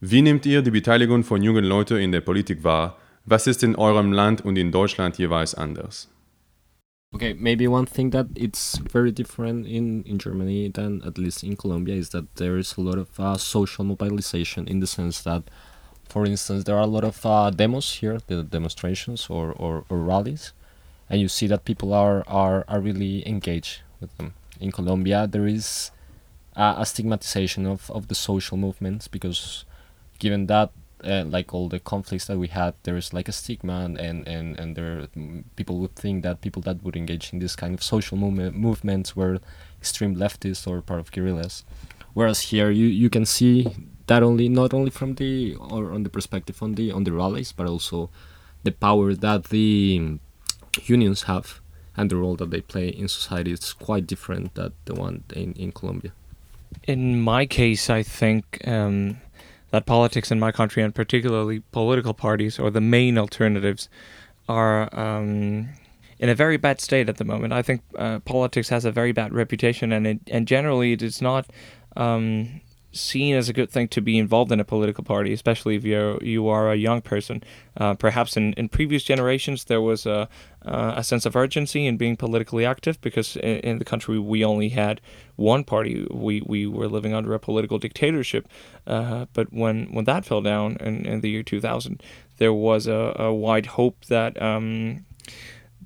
wie 0.00 0.22
nehmt 0.22 0.46
ihr 0.46 0.62
die 0.62 0.70
Beteiligung 0.70 1.24
von 1.24 1.42
jungen 1.42 1.62
Leuten 1.62 1.98
in 1.98 2.10
der 2.10 2.22
Politik 2.22 2.64
wahr? 2.64 2.96
Was 3.26 3.46
ist 3.46 3.62
in 3.62 3.76
eurem 3.76 4.12
Land 4.12 4.42
und 4.46 4.56
in 4.56 4.72
Deutschland 4.72 5.18
jeweils 5.18 5.54
anders? 5.54 6.08
Okay, 7.12 7.34
maybe 7.34 7.68
one 7.68 7.84
thing 7.84 8.10
that 8.12 8.28
it's 8.34 8.80
very 8.90 9.12
different 9.12 9.66
in, 9.66 10.02
in 10.04 10.16
Germany 10.16 10.70
than 10.72 11.02
at 11.02 11.18
least 11.18 11.44
in 11.44 11.54
Colombia 11.54 11.94
is 11.96 12.08
that 12.10 12.24
there 12.36 12.58
is 12.58 12.78
a 12.78 12.80
lot 12.80 12.96
of 12.96 13.08
uh, 13.20 13.36
social 13.36 13.84
mobilization 13.84 14.66
in 14.66 14.80
the 14.80 14.86
sense 14.86 15.22
that, 15.22 15.42
for 16.08 16.24
instance, 16.24 16.64
there 16.64 16.76
are 16.76 16.84
a 16.84 16.86
lot 16.86 17.04
of 17.04 17.24
uh, 17.26 17.50
demos 17.50 18.00
here, 18.00 18.18
the 18.26 18.42
demonstrations 18.42 19.28
or, 19.28 19.52
or, 19.52 19.84
or, 19.90 19.98
rallies, 19.98 20.54
and 21.08 21.20
you 21.20 21.28
see 21.28 21.46
that 21.46 21.64
people 21.64 21.92
are, 21.92 22.24
are, 22.26 22.64
are 22.68 22.80
really 22.80 23.26
engaged 23.28 23.82
with 24.00 24.16
them. 24.16 24.34
In 24.60 24.72
Colombia, 24.72 25.26
there 25.26 25.46
is 25.46 25.90
uh, 26.56 26.76
a 26.78 26.86
stigmatization 26.86 27.66
of, 27.66 27.90
of 27.90 28.08
the 28.08 28.14
social 28.14 28.56
movements 28.56 29.08
because 29.08 29.64
given 30.18 30.46
that 30.46 30.70
uh, 31.04 31.24
like 31.26 31.52
all 31.52 31.68
the 31.68 31.78
conflicts 31.78 32.26
that 32.26 32.38
we 32.38 32.48
had, 32.48 32.74
there 32.84 32.96
is 32.96 33.12
like 33.12 33.28
a 33.28 33.32
stigma, 33.32 33.80
and 33.84 33.98
and 33.98 34.26
and, 34.26 34.58
and 34.58 34.76
there 34.76 35.06
people 35.56 35.78
would 35.78 35.94
think 35.94 36.22
that 36.22 36.40
people 36.40 36.62
that 36.62 36.82
would 36.82 36.96
engage 36.96 37.32
in 37.32 37.38
this 37.38 37.54
kind 37.54 37.74
of 37.74 37.82
social 37.82 38.16
movement 38.16 38.56
movements 38.56 39.14
were 39.14 39.38
extreme 39.78 40.16
leftists 40.16 40.66
or 40.66 40.80
part 40.80 41.00
of 41.00 41.12
guerrillas. 41.12 41.64
Whereas 42.14 42.40
here, 42.40 42.70
you 42.70 42.86
you 42.86 43.10
can 43.10 43.26
see 43.26 43.68
that 44.06 44.22
only 44.22 44.48
not 44.48 44.72
only 44.72 44.90
from 44.90 45.14
the 45.16 45.56
or 45.56 45.92
on 45.92 46.04
the 46.04 46.10
perspective 46.10 46.62
on 46.62 46.74
the 46.74 46.90
on 46.90 47.04
the 47.04 47.12
rallies, 47.12 47.52
but 47.52 47.66
also 47.66 48.10
the 48.62 48.72
power 48.72 49.14
that 49.14 49.44
the 49.44 50.18
unions 50.84 51.22
have 51.22 51.60
and 51.96 52.10
the 52.10 52.16
role 52.16 52.36
that 52.36 52.50
they 52.50 52.60
play 52.60 52.88
in 52.88 53.08
society 53.08 53.52
is 53.52 53.72
quite 53.72 54.06
different 54.06 54.54
than 54.54 54.72
the 54.84 54.94
one 54.94 55.24
in, 55.34 55.52
in 55.54 55.72
Colombia. 55.72 56.12
In 56.84 57.20
my 57.20 57.46
case, 57.46 57.88
I 57.88 58.02
think 58.02 58.66
um, 58.66 59.18
that 59.70 59.86
politics 59.86 60.30
in 60.30 60.40
my 60.40 60.50
country, 60.50 60.82
and 60.82 60.94
particularly 60.94 61.60
political 61.70 62.12
parties 62.12 62.58
or 62.58 62.70
the 62.70 62.80
main 62.80 63.16
alternatives, 63.16 63.88
are 64.48 64.88
um, 64.98 65.68
in 66.18 66.28
a 66.28 66.34
very 66.34 66.56
bad 66.56 66.80
state 66.80 67.08
at 67.08 67.16
the 67.16 67.24
moment. 67.24 67.52
I 67.52 67.62
think 67.62 67.82
uh, 67.96 68.18
politics 68.20 68.68
has 68.68 68.84
a 68.84 68.90
very 68.90 69.12
bad 69.12 69.32
reputation, 69.32 69.92
and 69.92 70.06
it, 70.06 70.20
and 70.28 70.48
generally 70.48 70.92
it 70.92 71.02
is 71.02 71.22
not 71.22 71.46
um, 71.96 72.60
seen 72.94 73.34
as 73.34 73.48
a 73.48 73.52
good 73.52 73.70
thing 73.70 73.88
to 73.88 74.00
be 74.00 74.18
involved 74.18 74.52
in 74.52 74.60
a 74.60 74.64
political 74.64 75.04
party, 75.04 75.32
especially 75.32 75.76
if 75.76 75.84
you 75.84 76.18
you 76.22 76.48
are 76.48 76.70
a 76.70 76.76
young 76.76 77.02
person. 77.02 77.42
Uh, 77.76 77.94
perhaps 77.94 78.36
in, 78.36 78.52
in 78.54 78.68
previous 78.68 79.02
generations 79.02 79.64
there 79.64 79.80
was 79.80 80.06
a 80.06 80.28
uh, 80.64 80.94
a 80.96 81.04
sense 81.04 81.26
of 81.26 81.36
urgency 81.36 81.86
in 81.86 81.96
being 81.96 82.16
politically 82.16 82.64
active 82.64 82.98
because 83.00 83.36
in, 83.36 83.58
in, 83.58 83.78
the 83.78 83.84
country 83.84 84.18
we 84.18 84.44
only 84.44 84.70
had 84.70 85.00
one 85.36 85.64
party. 85.64 86.06
We 86.10 86.40
we 86.46 86.66
were 86.66 86.88
living 86.88 87.12
under 87.12 87.34
a 87.34 87.38
political 87.38 87.78
dictatorship. 87.78 88.48
Uh, 88.86 89.26
but 89.32 89.52
when 89.52 89.86
when 89.92 90.04
that 90.06 90.24
fell 90.24 90.40
down 90.40 90.76
in, 90.80 91.04
in 91.04 91.20
the 91.20 91.30
year 91.30 91.42
2000, 91.42 92.02
there 92.38 92.54
was 92.54 92.86
a, 92.86 93.14
a 93.18 93.34
wide 93.34 93.66
hope 93.66 94.04
that. 94.06 94.40
Um, 94.40 95.04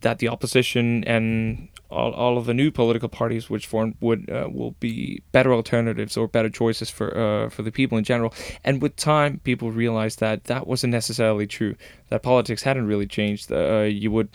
that 0.00 0.20
the 0.20 0.28
opposition 0.28 1.02
and 1.04 1.68
all, 1.90 2.12
all 2.12 2.38
of 2.38 2.46
the 2.46 2.54
new 2.54 2.70
political 2.70 3.08
parties 3.08 3.48
which 3.48 3.66
form 3.66 3.94
would 4.00 4.30
uh, 4.30 4.48
will 4.52 4.72
be 4.72 5.22
better 5.32 5.52
alternatives 5.52 6.16
or 6.16 6.28
better 6.28 6.50
choices 6.50 6.90
for 6.90 7.16
uh, 7.16 7.48
for 7.48 7.62
the 7.62 7.72
people 7.72 7.96
in 7.98 8.04
general. 8.04 8.32
And 8.64 8.82
with 8.82 8.96
time, 8.96 9.40
people 9.44 9.70
realized 9.70 10.20
that 10.20 10.44
that 10.44 10.66
wasn't 10.66 10.92
necessarily 10.92 11.46
true. 11.46 11.76
That 12.10 12.22
politics 12.22 12.62
hadn't 12.62 12.86
really 12.86 13.06
changed. 13.06 13.52
Uh, 13.52 13.82
you 13.82 14.10
would 14.10 14.30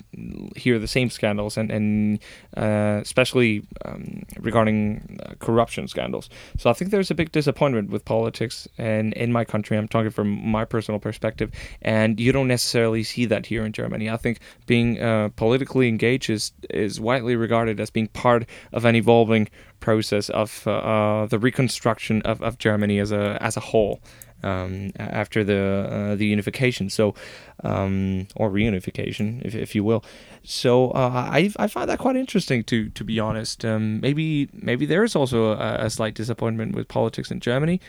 hear 0.55 0.79
the 0.79 0.87
same 0.87 1.09
scandals, 1.09 1.57
and 1.57 1.71
and 1.71 2.19
uh, 2.55 2.99
especially 3.01 3.63
um, 3.85 4.23
regarding 4.39 5.19
uh, 5.23 5.33
corruption 5.39 5.87
scandals. 5.87 6.29
So 6.57 6.69
I 6.69 6.73
think 6.73 6.91
there's 6.91 7.11
a 7.11 7.15
big 7.15 7.31
disappointment 7.31 7.89
with 7.89 8.05
politics, 8.05 8.67
and 8.77 9.13
in 9.13 9.31
my 9.31 9.45
country, 9.45 9.77
I'm 9.77 9.87
talking 9.87 10.11
from 10.11 10.29
my 10.29 10.65
personal 10.65 10.99
perspective, 10.99 11.51
and 11.81 12.19
you 12.19 12.31
don't 12.31 12.47
necessarily 12.47 13.03
see 13.03 13.25
that 13.25 13.45
here 13.45 13.65
in 13.65 13.71
Germany. 13.71 14.09
I 14.09 14.17
think 14.17 14.39
being 14.65 15.01
uh, 15.01 15.29
politically 15.35 15.87
engaged 15.87 16.29
is 16.29 16.51
is 16.69 16.99
widely 16.99 17.35
regarded 17.35 17.79
as 17.79 17.89
being 17.89 18.07
part 18.07 18.45
of 18.71 18.85
an 18.85 18.95
evolving 18.95 19.49
process 19.79 20.29
of 20.29 20.65
uh, 20.67 21.25
the 21.29 21.37
reconstruction 21.37 22.21
of, 22.21 22.41
of 22.41 22.57
Germany 22.57 22.99
as 22.99 23.11
a 23.11 23.37
as 23.41 23.57
a 23.57 23.59
whole 23.59 23.99
um, 24.43 24.91
after 24.97 25.43
the 25.43 25.89
uh, 25.91 26.15
the 26.15 26.25
unification. 26.25 26.89
So 26.89 27.15
um, 27.63 28.27
or 28.35 28.49
reunification, 28.49 29.43
if, 29.45 29.55
if 29.55 29.75
you 29.75 29.83
will. 29.83 30.03
So 30.43 30.91
uh, 30.91 31.29
I 31.31 31.51
I 31.57 31.67
find 31.67 31.89
that 31.89 31.99
quite 31.99 32.15
interesting 32.15 32.63
to 32.65 32.89
to 32.89 33.03
be 33.03 33.19
honest. 33.19 33.65
Um, 33.65 34.01
maybe 34.01 34.49
maybe 34.53 34.85
there 34.85 35.03
is 35.03 35.15
also 35.15 35.53
a, 35.53 35.85
a, 35.85 35.89
slight 35.89 36.15
disappointment 36.15 36.75
with 36.75 36.87
politics 36.87 37.31
in 37.31 37.39
Germany. 37.39 37.79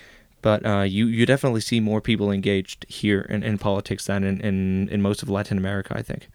But 0.42 0.66
uh, 0.66 0.82
you, 0.82 1.06
you 1.06 1.24
definitely 1.24 1.62
see 1.62 1.80
more 1.80 2.02
people 2.02 2.30
engaged 2.30 2.84
here 2.86 3.22
in, 3.22 3.42
in 3.42 3.56
politics 3.56 4.04
than 4.04 4.24
in, 4.24 4.42
in, 4.42 4.90
in 4.90 5.00
most 5.00 5.22
of 5.22 5.30
Latin 5.30 5.56
America, 5.56 5.94
I 5.96 6.02
think. 6.02 6.28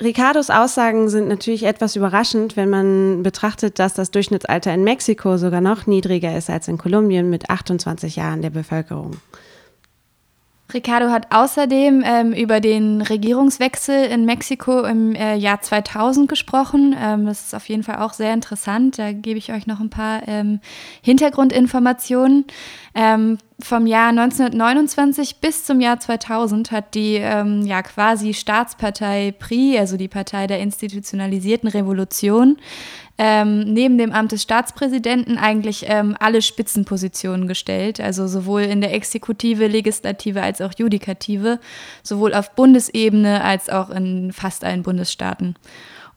Ricardos 0.00 0.48
Aussagen 0.48 1.08
sind 1.08 1.26
natürlich 1.26 1.64
etwas 1.64 1.96
überraschend, 1.96 2.56
wenn 2.56 2.70
man 2.70 3.24
betrachtet, 3.24 3.80
dass 3.80 3.94
das 3.94 4.12
Durchschnittsalter 4.12 4.72
in 4.72 4.84
Mexiko 4.84 5.38
sogar 5.38 5.60
noch 5.60 5.86
niedriger 5.86 6.36
ist 6.36 6.50
als 6.50 6.68
in 6.68 6.78
Kolumbien 6.78 7.28
mit 7.28 7.50
28 7.50 8.14
Jahren 8.14 8.40
der 8.40 8.50
Bevölkerung. 8.50 9.16
Ricardo 10.72 11.08
hat 11.08 11.28
außerdem 11.34 12.02
ähm, 12.04 12.32
über 12.34 12.60
den 12.60 13.00
Regierungswechsel 13.00 14.04
in 14.04 14.26
Mexiko 14.26 14.84
im 14.84 15.14
äh, 15.14 15.34
Jahr 15.34 15.62
2000 15.62 16.28
gesprochen. 16.28 16.94
Ähm, 17.00 17.24
das 17.24 17.46
ist 17.46 17.54
auf 17.54 17.68
jeden 17.70 17.82
Fall 17.82 17.96
auch 17.96 18.12
sehr 18.12 18.34
interessant. 18.34 18.98
Da 18.98 19.12
gebe 19.12 19.38
ich 19.38 19.50
euch 19.50 19.66
noch 19.66 19.80
ein 19.80 19.88
paar 19.88 20.28
ähm, 20.28 20.60
Hintergrundinformationen. 21.02 22.44
Ähm, 22.94 23.38
vom 23.60 23.86
Jahr 23.86 24.10
1929 24.10 25.40
bis 25.40 25.64
zum 25.64 25.80
Jahr 25.80 26.00
2000 26.00 26.70
hat 26.70 26.94
die 26.94 27.14
ähm, 27.14 27.62
ja 27.62 27.82
quasi 27.82 28.34
Staatspartei 28.34 29.32
PRI, 29.38 29.78
also 29.78 29.96
die 29.96 30.08
Partei 30.08 30.46
der 30.46 30.60
institutionalisierten 30.60 31.68
Revolution, 31.68 32.58
ähm, 33.18 33.60
neben 33.72 33.98
dem 33.98 34.12
Amt 34.12 34.32
des 34.32 34.42
Staatspräsidenten 34.42 35.38
eigentlich 35.38 35.84
ähm, 35.88 36.16
alle 36.20 36.40
Spitzenpositionen 36.40 37.48
gestellt, 37.48 38.00
also 38.00 38.28
sowohl 38.28 38.62
in 38.62 38.80
der 38.80 38.94
Exekutive, 38.94 39.66
Legislative 39.66 40.40
als 40.40 40.60
auch 40.60 40.72
Judikative, 40.76 41.58
sowohl 42.04 42.32
auf 42.32 42.54
Bundesebene 42.54 43.42
als 43.42 43.68
auch 43.68 43.90
in 43.90 44.32
fast 44.32 44.64
allen 44.64 44.84
Bundesstaaten. 44.84 45.56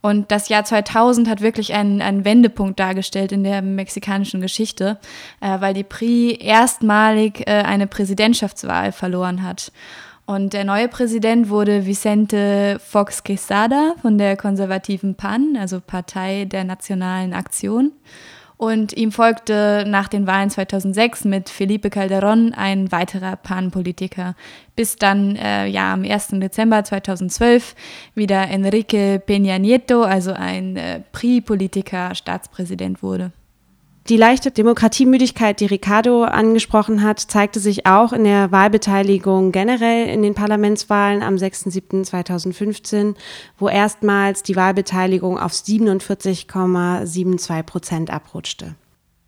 Und 0.02 0.32
das 0.32 0.50
Jahr 0.50 0.64
2000 0.64 1.30
hat 1.30 1.42
wirklich 1.42 1.74
einen, 1.74 2.02
einen 2.02 2.26
Wendepunkt 2.26 2.80
dargestellt 2.80 3.32
in 3.32 3.44
der 3.44 3.62
mexikanischen 3.62 4.42
Geschichte, 4.42 4.98
äh, 5.42 5.62
weil 5.62 5.74
die 5.74 5.84
PRI 5.84 6.38
erstmalig 6.40 7.48
äh, 7.48 7.64
eine 7.64 7.88
Präsidentschaftswahl 7.88 8.92
verloren 8.92 9.44
hat. 9.44 9.72
Und 10.32 10.54
der 10.54 10.64
neue 10.64 10.88
Präsident 10.88 11.50
wurde 11.50 11.86
Vicente 11.86 12.80
Fox 12.80 13.26
Quesada 13.26 13.96
von 14.02 14.18
der 14.18 14.38
konservativen 14.38 15.16
PAN, 15.16 15.58
also 15.60 15.82
Partei 15.82 16.46
der 16.46 16.64
Nationalen 16.64 17.34
Aktion. 17.34 17.92
Und 18.56 18.94
ihm 18.94 19.12
folgte 19.12 19.84
nach 19.86 20.08
den 20.08 20.28
Wahlen 20.28 20.50
2006 20.50 21.26
mit 21.26 21.50
Felipe 21.50 21.90
Calderón 21.90 22.54
ein 22.54 22.94
weiterer 22.94 23.36
PAN-Politiker, 23.36 24.38
bis 24.78 24.96
dann 24.96 25.36
äh, 25.36 25.68
ja 25.68 25.92
am 25.92 26.06
1. 26.06 26.30
Dezember 26.36 26.86
2012 26.86 27.76
wieder 28.16 28.48
Enrique 28.48 29.22
Peña 29.28 29.60
Nieto, 29.60 30.04
also 30.04 30.32
ein 30.32 30.78
äh, 30.78 31.02
PRI-Politiker, 31.12 32.16
Staatspräsident 32.16 33.04
wurde. 33.04 33.34
Die 34.12 34.18
leichte 34.18 34.52
Demokratiemüdigkeit, 34.52 35.60
die 35.62 35.68
Ricardo 35.68 36.26
angesprochen 36.26 37.02
hat, 37.02 37.22
zeigte 37.22 37.62
sich 37.62 37.86
auch 37.86 38.12
in 38.12 38.26
der 38.26 38.52
Wahlbeteiligung 38.52 39.54
generell 39.54 40.10
in 40.10 40.22
den 40.22 40.34
Parlamentswahlen 40.34 41.24
am 41.24 41.36
6.7.2015, 41.36 43.16
wo 43.58 43.70
erstmals 43.70 44.44
die 44.44 44.58
Wahlbeteiligung 44.58 45.40
auf 45.40 45.54
47,72 45.54 47.64
Prozent 47.64 48.10
abrutschte. 48.10 48.76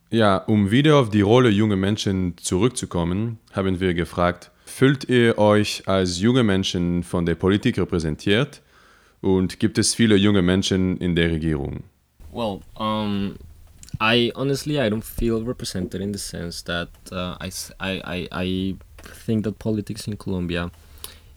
Ja, 0.10 0.36
um 0.36 0.70
wieder 0.70 0.98
auf 0.98 1.10
die 1.10 1.22
Rolle 1.22 1.48
junger 1.48 1.78
Menschen 1.78 2.36
zurückzukommen, 2.36 3.40
haben 3.54 3.80
wir 3.80 3.94
gefragt, 3.94 4.52
fühlt 4.66 5.08
ihr 5.08 5.38
euch 5.38 5.88
als 5.88 6.20
junge 6.20 6.44
Menschen 6.44 7.04
von 7.04 7.26
der 7.26 7.36
Politik 7.36 7.78
repräsentiert 7.78 8.62
und 9.22 9.62
gibt 9.62 9.78
es 9.78 9.96
viele 9.96 10.18
junge 10.18 10.42
Menschen 10.42 10.98
in 10.98 11.16
der 11.16 11.32
Regierung? 11.32 11.86
Well, 12.34 12.60
um 12.78 13.36
I 14.00 14.32
honestly 14.36 14.80
I 14.80 14.90
don't 14.90 15.04
feel 15.04 15.44
represented 15.44 16.02
in 16.02 16.12
the 16.12 16.18
sense 16.18 16.62
that 16.64 16.90
uh, 17.12 17.38
I, 17.40 17.52
I, 17.80 18.28
I 18.32 18.76
think 18.98 19.44
that 19.44 19.60
politics 19.60 20.08
in 20.08 20.18
Colombia, 20.18 20.72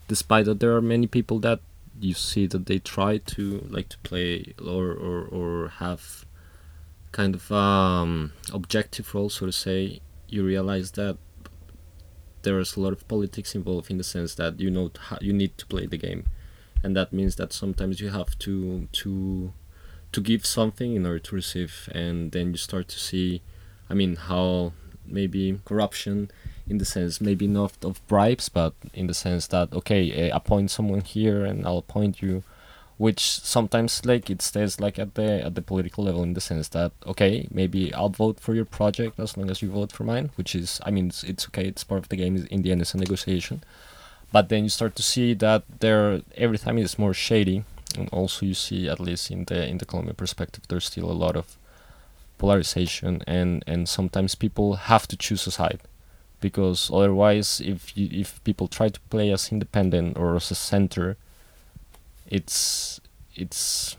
despite 0.08 0.46
that 0.46 0.60
there 0.60 0.74
are 0.74 0.82
many 0.82 1.06
people 1.06 1.38
that 1.40 1.60
you 2.00 2.14
see 2.14 2.46
that 2.46 2.66
they 2.66 2.78
try 2.78 3.18
to 3.18 3.66
like 3.70 3.88
to 3.90 3.98
play 3.98 4.54
or 4.60 4.92
or, 4.92 5.24
or 5.26 5.68
have 5.78 6.24
kind 7.12 7.34
of 7.34 7.50
um, 7.50 8.32
objective 8.52 9.14
role, 9.14 9.30
so 9.30 9.46
to 9.46 9.52
say, 9.52 10.00
you 10.28 10.44
realize 10.44 10.92
that 10.92 11.16
there 12.42 12.58
is 12.58 12.76
a 12.76 12.80
lot 12.80 12.92
of 12.92 13.08
politics 13.08 13.54
involved 13.54 13.90
in 13.90 13.98
the 13.98 14.04
sense 14.04 14.34
that 14.34 14.60
you 14.60 14.70
know 14.70 14.90
you 15.20 15.32
need 15.32 15.56
to 15.58 15.66
play 15.66 15.86
the 15.86 15.96
game, 15.96 16.24
and 16.82 16.94
that 16.96 17.12
means 17.12 17.36
that 17.36 17.52
sometimes 17.52 18.00
you 18.00 18.10
have 18.10 18.38
to 18.38 18.88
to 18.92 19.52
to 20.16 20.20
give 20.22 20.46
something 20.46 20.96
in 20.96 21.04
order 21.04 21.18
to 21.18 21.34
receive, 21.34 21.90
and 21.92 22.32
then 22.32 22.46
you 22.52 22.56
start 22.56 22.88
to 22.88 22.98
see, 22.98 23.42
I 23.90 23.94
mean, 23.94 24.16
how 24.16 24.72
maybe 25.06 25.60
corruption 25.66 26.30
in 26.68 26.78
the 26.78 26.84
sense 26.84 27.20
maybe 27.20 27.46
not 27.46 27.72
of 27.84 28.04
bribes 28.08 28.48
but 28.48 28.74
in 28.92 29.06
the 29.06 29.14
sense 29.14 29.46
that 29.46 29.72
okay 29.72 30.28
appoint 30.30 30.68
someone 30.68 31.00
here 31.00 31.44
and 31.44 31.64
i'll 31.64 31.78
appoint 31.78 32.20
you 32.20 32.42
which 32.96 33.20
sometimes 33.20 34.04
like 34.04 34.28
it 34.28 34.42
stays 34.42 34.80
like 34.80 34.98
at 34.98 35.14
the 35.14 35.44
at 35.44 35.54
the 35.54 35.62
political 35.62 36.02
level 36.02 36.24
in 36.24 36.34
the 36.34 36.40
sense 36.40 36.66
that 36.68 36.90
okay 37.06 37.46
maybe 37.50 37.92
I'll 37.94 38.08
vote 38.08 38.40
for 38.40 38.54
your 38.54 38.64
project 38.64 39.20
as 39.20 39.36
long 39.36 39.50
as 39.50 39.60
you 39.62 39.70
vote 39.70 39.92
for 39.92 40.02
mine 40.02 40.30
which 40.36 40.54
is 40.54 40.80
I 40.84 40.90
mean 40.90 41.08
it's, 41.08 41.22
it's 41.22 41.46
okay 41.48 41.66
it's 41.66 41.84
part 41.84 42.02
of 42.02 42.08
the 42.08 42.16
game 42.16 42.46
in 42.50 42.62
the 42.62 42.72
end 42.72 42.80
it's 42.80 42.94
a 42.94 42.98
negotiation. 42.98 43.62
But 44.32 44.48
then 44.48 44.64
you 44.64 44.70
start 44.70 44.96
to 44.96 45.02
see 45.02 45.34
that 45.34 45.62
there 45.80 46.22
every 46.36 46.58
time 46.58 46.78
it's 46.78 46.98
more 46.98 47.14
shady 47.14 47.64
and 47.96 48.08
also 48.10 48.46
you 48.46 48.54
see 48.54 48.88
at 48.88 49.00
least 49.00 49.30
in 49.30 49.44
the 49.44 49.66
in 49.66 49.78
the 49.78 49.84
Colombian 49.84 50.16
perspective 50.16 50.64
there's 50.68 50.86
still 50.86 51.10
a 51.10 51.20
lot 51.24 51.36
of 51.36 51.56
polarization 52.38 53.22
and 53.26 53.64
and 53.66 53.88
sometimes 53.88 54.34
people 54.34 54.74
have 54.74 55.06
to 55.08 55.16
choose 55.16 55.46
a 55.46 55.50
side 55.50 55.80
because 56.40 56.90
otherwise 56.92 57.60
if 57.64 57.96
you, 57.96 58.08
if 58.12 58.42
people 58.44 58.68
try 58.68 58.88
to 58.88 59.00
play 59.08 59.30
as 59.32 59.50
independent 59.50 60.16
or 60.18 60.36
as 60.36 60.50
a 60.50 60.54
center 60.54 61.16
it's 62.28 63.00
it's 63.34 63.96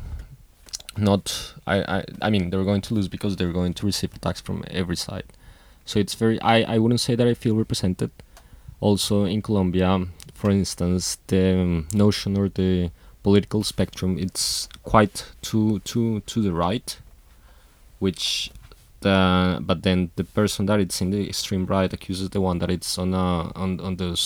not 0.98 1.54
I, 1.66 2.00
I 2.00 2.06
I 2.24 2.30
mean 2.30 2.50
they're 2.50 2.64
going 2.64 2.82
to 2.82 2.94
lose 2.94 3.08
because 3.08 3.36
they're 3.36 3.54
going 3.54 3.74
to 3.76 3.86
receive 3.86 4.14
attacks 4.16 4.42
from 4.42 4.64
every 4.70 4.96
side. 4.96 5.26
So 5.86 6.00
it's 6.00 6.16
very 6.16 6.42
I, 6.42 6.76
I 6.76 6.78
wouldn't 6.80 7.00
say 7.00 7.16
that 7.16 7.28
I 7.28 7.34
feel 7.34 7.56
represented. 7.56 8.12
Also 8.80 9.26
in 9.26 9.42
Colombia, 9.42 10.06
for 10.34 10.52
instance, 10.52 11.18
the 11.28 11.60
um, 11.60 11.88
notion 11.94 12.38
or 12.38 12.50
the 12.50 12.92
political 13.24 13.64
spectrum 13.64 14.18
it's 14.18 14.70
quite 14.84 15.26
to 15.42 15.80
to 15.80 16.22
to 16.22 16.42
the 16.42 16.52
right, 16.52 16.98
which 18.00 18.52
the 19.02 19.60
but 19.62 19.84
then 19.84 20.12
the 20.16 20.24
person 20.24 20.66
that 20.66 20.80
it's 20.80 21.02
in 21.02 21.12
the 21.12 21.28
extreme 21.28 21.66
right 21.66 21.92
accuses 21.94 22.30
the 22.30 22.42
one 22.42 22.60
that 22.60 22.72
it's 22.72 22.98
on 22.98 23.14
a 23.14 23.52
on 23.56 23.80
on 23.80 23.98
the 23.98 24.20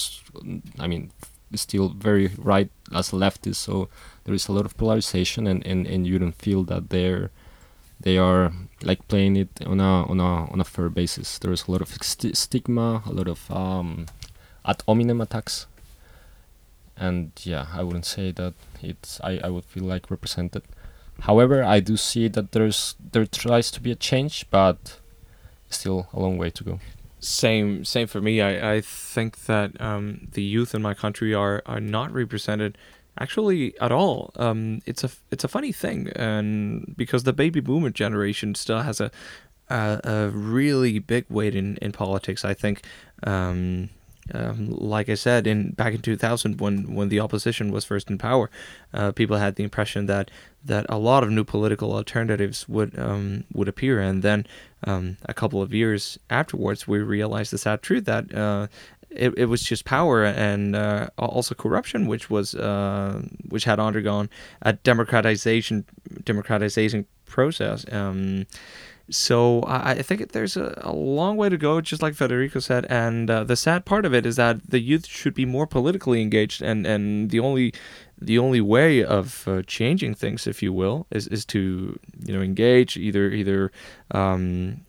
I 0.79 0.87
mean 0.87 1.11
still 1.55 1.89
very 1.89 2.31
right 2.37 2.69
as 2.93 3.11
a 3.13 3.15
leftist. 3.15 3.55
So 3.55 3.89
there 4.23 4.33
is 4.33 4.47
a 4.47 4.51
lot 4.51 4.65
of 4.65 4.77
polarization, 4.77 5.47
and, 5.47 5.65
and, 5.65 5.85
and 5.87 6.07
you 6.07 6.19
don't 6.19 6.35
feel 6.35 6.63
that 6.63 6.89
they're 6.89 7.29
they 7.99 8.17
are 8.17 8.51
like 8.81 9.07
playing 9.07 9.35
it 9.35 9.49
on 9.65 9.79
a 9.79 10.03
on 10.05 10.19
a 10.19 10.51
on 10.51 10.59
a 10.59 10.63
fair 10.63 10.89
basis. 10.89 11.37
There 11.37 11.51
is 11.51 11.67
a 11.67 11.71
lot 11.71 11.81
of 11.81 11.89
st- 12.01 12.37
stigma, 12.37 13.03
a 13.05 13.11
lot 13.11 13.27
of 13.27 13.51
um, 13.51 14.07
ad 14.65 14.81
hominem 14.87 15.21
attacks, 15.21 15.67
and 16.97 17.31
yeah, 17.43 17.67
I 17.73 17.83
wouldn't 17.83 18.05
say 18.05 18.31
that 18.31 18.53
it's 18.81 19.19
I, 19.21 19.39
I 19.43 19.49
would 19.49 19.65
feel 19.65 19.83
like 19.83 20.11
represented. 20.11 20.63
However, 21.21 21.63
I 21.63 21.79
do 21.79 21.97
see 21.97 22.27
that 22.29 22.51
there's 22.51 22.95
there 23.11 23.25
tries 23.25 23.71
to 23.71 23.81
be 23.81 23.91
a 23.91 23.95
change, 23.95 24.49
but 24.49 24.99
still 25.69 26.07
a 26.13 26.19
long 26.19 26.37
way 26.37 26.49
to 26.49 26.63
go 26.63 26.79
same 27.21 27.85
same 27.85 28.07
for 28.07 28.19
me. 28.19 28.41
I, 28.41 28.73
I 28.73 28.81
think 28.81 29.45
that 29.45 29.79
um, 29.79 30.27
the 30.33 30.41
youth 30.41 30.73
in 30.75 30.81
my 30.81 30.93
country 30.93 31.33
are, 31.33 31.61
are 31.65 31.79
not 31.79 32.11
represented 32.11 32.77
actually 33.19 33.79
at 33.79 33.91
all. 33.91 34.31
Um, 34.35 34.81
it's 34.85 35.03
a 35.03 35.11
it's 35.29 35.43
a 35.43 35.47
funny 35.47 35.71
thing, 35.71 36.09
and 36.15 36.95
because 36.97 37.23
the 37.23 37.33
baby 37.33 37.59
boomer 37.59 37.91
generation 37.91 38.55
still 38.55 38.81
has 38.81 38.99
a 38.99 39.11
a, 39.69 40.01
a 40.03 40.29
really 40.29 40.99
big 40.99 41.25
weight 41.29 41.55
in, 41.55 41.77
in 41.77 41.91
politics. 41.91 42.43
I 42.43 42.53
think 42.55 42.83
um, 43.23 43.89
um, 44.33 44.69
like 44.69 45.09
I 45.09 45.15
said, 45.15 45.47
in 45.47 45.71
back 45.71 45.93
in 45.93 46.01
2000, 46.01 46.59
when 46.59 46.93
when 46.93 47.09
the 47.09 47.19
opposition 47.19 47.71
was 47.71 47.85
first 47.85 48.09
in 48.09 48.17
power, 48.17 48.49
uh, 48.93 49.11
people 49.11 49.37
had 49.37 49.55
the 49.55 49.63
impression 49.63 50.05
that 50.05 50.31
that 50.63 50.85
a 50.89 50.97
lot 50.97 51.23
of 51.23 51.31
new 51.31 51.43
political 51.43 51.93
alternatives 51.93 52.69
would 52.69 52.97
um, 52.97 53.43
would 53.53 53.67
appear, 53.67 53.99
and 53.99 54.23
then 54.23 54.45
um, 54.85 55.17
a 55.25 55.33
couple 55.33 55.61
of 55.61 55.73
years 55.73 56.19
afterwards, 56.29 56.87
we 56.87 56.99
realized 56.99 57.51
the 57.51 57.57
sad 57.57 57.81
truth 57.81 58.05
that 58.05 58.33
uh, 58.33 58.67
it, 59.09 59.33
it 59.37 59.45
was 59.45 59.61
just 59.61 59.85
power 59.85 60.23
and 60.23 60.75
uh, 60.75 61.09
also 61.17 61.55
corruption, 61.55 62.07
which 62.07 62.29
was 62.29 62.55
uh, 62.55 63.21
which 63.49 63.65
had 63.65 63.79
undergone 63.79 64.29
a 64.61 64.73
democratization 64.73 65.85
democratization 66.23 67.05
process. 67.25 67.85
Um, 67.91 68.45
so 69.09 69.61
I, 69.61 69.91
I 69.91 70.01
think 70.01 70.31
there's 70.31 70.57
a, 70.57 70.79
a, 70.81 70.93
long 70.93 71.37
way 71.37 71.49
to 71.49 71.57
go, 71.57 71.81
just 71.81 72.01
like 72.01 72.15
Federico 72.15 72.59
said. 72.59 72.85
And 72.89 73.29
uh, 73.29 73.43
the 73.43 73.55
sad 73.55 73.85
part 73.85 74.05
of 74.05 74.13
it 74.13 74.25
is 74.25 74.35
that 74.35 74.69
the 74.69 74.79
youth 74.79 75.07
should 75.07 75.33
be 75.33 75.45
more 75.45 75.67
politically 75.67 76.21
engaged, 76.21 76.61
and, 76.61 76.85
and 76.85 77.29
the 77.29 77.39
only 77.39 77.73
the 78.19 78.37
only 78.37 78.61
way 78.61 79.03
of 79.03 79.47
uh, 79.47 79.63
changing 79.63 80.13
things, 80.13 80.45
if 80.45 80.61
you 80.61 80.71
will, 80.71 81.07
is, 81.09 81.27
is 81.27 81.43
to 81.45 81.99
you 82.23 82.33
know 82.33 82.41
engage 82.41 82.97
either 82.97 83.31
either 83.31 83.71
um, 84.11 84.81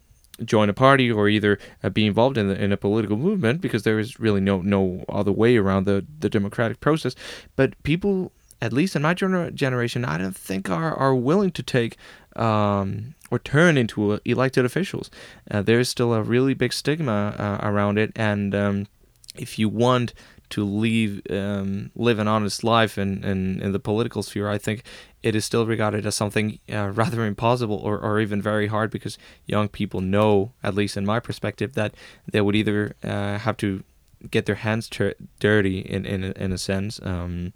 join 0.44 0.68
a 0.68 0.74
party 0.74 1.10
or 1.10 1.28
either 1.28 1.58
uh, 1.82 1.90
be 1.90 2.06
involved 2.06 2.36
in, 2.36 2.48
the, 2.48 2.62
in 2.62 2.72
a 2.72 2.76
political 2.76 3.16
movement 3.16 3.60
because 3.60 3.82
there 3.82 3.98
is 3.98 4.20
really 4.20 4.40
no 4.40 4.60
no 4.60 5.04
other 5.08 5.32
way 5.32 5.56
around 5.56 5.84
the 5.84 6.04
the 6.18 6.28
democratic 6.28 6.80
process. 6.80 7.14
But 7.56 7.80
people 7.82 8.32
at 8.62 8.72
least 8.72 8.94
in 8.94 9.02
my 9.02 9.12
gener- 9.12 9.52
generation, 9.52 10.04
I 10.04 10.18
don't 10.18 10.36
think 10.36 10.70
are, 10.70 10.94
are 10.94 11.16
willing 11.16 11.50
to 11.50 11.64
take 11.64 11.96
um, 12.36 13.16
or 13.28 13.40
turn 13.40 13.76
into 13.76 14.20
elected 14.24 14.64
officials. 14.64 15.10
Uh, 15.50 15.62
there's 15.62 15.88
still 15.88 16.14
a 16.14 16.22
really 16.22 16.54
big 16.54 16.72
stigma 16.72 17.34
uh, 17.36 17.68
around 17.68 17.98
it, 17.98 18.12
and 18.14 18.54
um, 18.54 18.86
if 19.34 19.58
you 19.58 19.68
want 19.68 20.14
to 20.50 20.64
leave, 20.64 21.22
um, 21.30 21.90
live 21.96 22.20
an 22.20 22.28
honest 22.28 22.62
life 22.62 22.98
in, 22.98 23.24
in, 23.24 23.60
in, 23.60 23.72
the 23.72 23.80
political 23.80 24.22
sphere, 24.22 24.48
I 24.48 24.58
think 24.58 24.84
it 25.22 25.34
is 25.34 25.44
still 25.44 25.66
regarded 25.66 26.06
as 26.06 26.14
something 26.14 26.60
uh, 26.72 26.90
rather 26.94 27.26
impossible 27.26 27.76
or, 27.76 27.98
or 27.98 28.20
even 28.20 28.40
very 28.40 28.68
hard 28.68 28.92
because 28.92 29.18
young 29.44 29.68
people 29.68 30.00
know, 30.00 30.52
at 30.62 30.74
least 30.74 30.96
in 30.96 31.04
my 31.04 31.18
perspective, 31.18 31.72
that 31.72 31.94
they 32.30 32.40
would 32.40 32.54
either 32.54 32.94
uh, 33.02 33.38
have 33.38 33.56
to 33.56 33.82
get 34.30 34.46
their 34.46 34.56
hands 34.56 34.88
ter- 34.88 35.14
dirty 35.40 35.80
in 35.80 36.06
in 36.06 36.24
a, 36.24 36.32
in 36.32 36.52
a 36.52 36.58
sense, 36.58 37.00
um, 37.02 37.52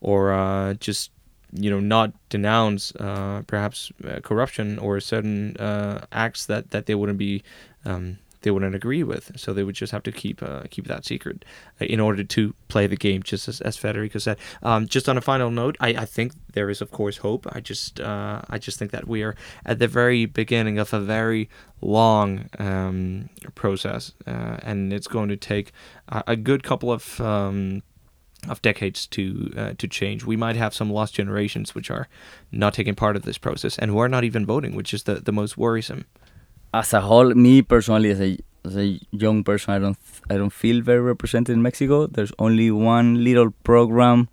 or 0.00 0.32
uh, 0.32 0.74
just 0.74 1.10
you 1.52 1.70
know 1.70 1.80
not 1.80 2.12
denounce 2.28 2.94
uh, 2.96 3.42
perhaps 3.46 3.92
uh, 4.06 4.20
corruption 4.20 4.78
or 4.78 5.00
certain 5.00 5.56
uh, 5.56 6.04
acts 6.12 6.46
that 6.46 6.70
that 6.70 6.86
they 6.86 6.94
wouldn't 6.94 7.18
be 7.18 7.42
um, 7.84 8.18
they 8.42 8.50
wouldn't 8.50 8.74
agree 8.74 9.02
with. 9.02 9.32
So 9.36 9.52
they 9.52 9.62
would 9.62 9.74
just 9.74 9.92
have 9.92 10.02
to 10.04 10.12
keep 10.12 10.42
uh, 10.42 10.62
keep 10.70 10.86
that 10.86 11.04
secret 11.04 11.44
uh, 11.80 11.84
in 11.84 12.00
order 12.00 12.24
to 12.24 12.54
play 12.68 12.86
the 12.86 12.96
game, 12.96 13.22
just 13.22 13.48
as, 13.48 13.60
as 13.60 13.76
Federico 13.76 14.18
said. 14.18 14.38
Um, 14.62 14.86
just 14.86 15.08
on 15.08 15.16
a 15.16 15.20
final 15.20 15.50
note, 15.50 15.76
I, 15.80 15.88
I 15.88 16.04
think 16.04 16.32
there 16.52 16.70
is 16.70 16.80
of 16.80 16.90
course 16.90 17.18
hope. 17.18 17.46
I 17.52 17.60
just 17.60 18.00
uh, 18.00 18.42
I 18.48 18.58
just 18.58 18.78
think 18.78 18.90
that 18.92 19.06
we 19.06 19.22
are 19.22 19.34
at 19.64 19.78
the 19.78 19.88
very 19.88 20.26
beginning 20.26 20.78
of 20.78 20.92
a 20.92 21.00
very 21.00 21.48
long 21.80 22.48
um, 22.58 23.30
process, 23.54 24.12
uh, 24.26 24.58
and 24.62 24.92
it's 24.92 25.08
going 25.08 25.28
to 25.28 25.36
take 25.36 25.72
a, 26.08 26.24
a 26.28 26.36
good 26.36 26.62
couple 26.62 26.92
of 26.92 27.20
um, 27.20 27.82
of 28.48 28.62
decades 28.62 29.06
to 29.08 29.52
uh, 29.56 29.72
to 29.76 29.86
change. 29.86 30.24
We 30.24 30.36
might 30.36 30.56
have 30.56 30.74
some 30.74 30.90
lost 30.90 31.14
generations 31.14 31.74
which 31.74 31.90
are 31.90 32.08
not 32.50 32.74
taking 32.74 32.94
part 32.94 33.16
of 33.16 33.22
this 33.22 33.38
process 33.38 33.78
and 33.78 33.90
who 33.90 33.98
are 33.98 34.08
not 34.08 34.24
even 34.24 34.46
voting, 34.46 34.74
which 34.74 34.94
is 34.94 35.02
the, 35.02 35.16
the 35.16 35.32
most 35.32 35.58
worrisome 35.58 36.06
as 36.72 36.92
a 36.92 37.00
whole, 37.00 37.34
me 37.34 37.62
personally, 37.62 38.10
as 38.10 38.20
a 38.20 38.38
as 38.64 38.76
a 38.76 39.00
young 39.10 39.42
person, 39.42 39.74
I 39.74 39.78
don't 39.78 39.98
I 40.28 40.36
don't 40.36 40.52
feel 40.52 40.82
very 40.82 41.00
represented 41.00 41.54
in 41.54 41.62
Mexico. 41.62 42.06
There's 42.06 42.32
only 42.38 42.70
one 42.70 43.24
little 43.24 43.50
program 43.64 44.28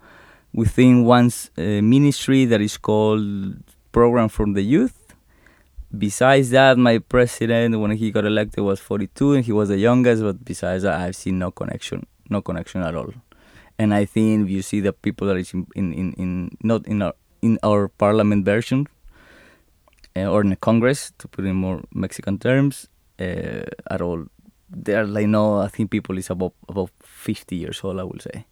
within 0.54 1.06
one's 1.06 1.50
uh, 1.58 1.82
ministry 1.82 2.46
that 2.46 2.62
is 2.62 2.78
called 2.78 3.58
Program 3.92 4.30
from 4.30 4.54
the 4.54 4.62
Youth. 4.62 5.16
Besides 5.98 6.50
that, 6.50 6.78
my 6.78 7.00
president, 7.00 7.80
when 7.80 7.92
he 7.92 8.12
got 8.12 8.26
elected, 8.26 8.64
was 8.64 8.80
42 8.80 9.34
and 9.36 9.46
he 9.46 9.54
was 9.54 9.70
the 9.70 9.78
youngest. 9.78 10.22
But 10.22 10.44
besides 10.44 10.84
that, 10.84 11.00
I've 11.00 11.16
seen 11.16 11.40
no 11.40 11.50
connection, 11.52 12.06
no 12.30 12.42
connection 12.42 12.82
at 12.82 12.94
all. 12.94 13.14
And 13.80 13.94
I 13.94 14.06
think 14.06 14.50
you 14.50 14.62
see 14.62 14.82
the 14.82 14.94
people 14.94 15.28
that 15.28 15.38
is 15.38 15.54
in 15.54 15.66
in, 15.76 16.14
in, 16.14 16.58
not 16.62 16.86
in 16.86 17.02
our 17.02 17.14
in 17.42 17.58
our 17.64 17.88
parliament 17.88 18.46
version 18.46 18.88
or 20.26 20.42
in 20.42 20.52
a 20.52 20.56
Congress, 20.56 21.12
to 21.18 21.28
put 21.28 21.46
in 21.46 21.56
more 21.56 21.82
Mexican 21.94 22.40
terms, 22.40 22.90
uh, 23.20 23.66
at 23.90 24.02
all. 24.02 24.26
There, 24.70 25.06
like 25.06 25.28
no, 25.28 25.62
I 25.62 25.70
think 25.70 25.92
people 25.92 26.18
is 26.18 26.30
about 26.30 26.54
about 26.68 26.92
50 27.02 27.56
years 27.56 27.84
old, 27.84 28.00
I 28.00 28.04
will 28.04 28.20
say. 28.20 28.46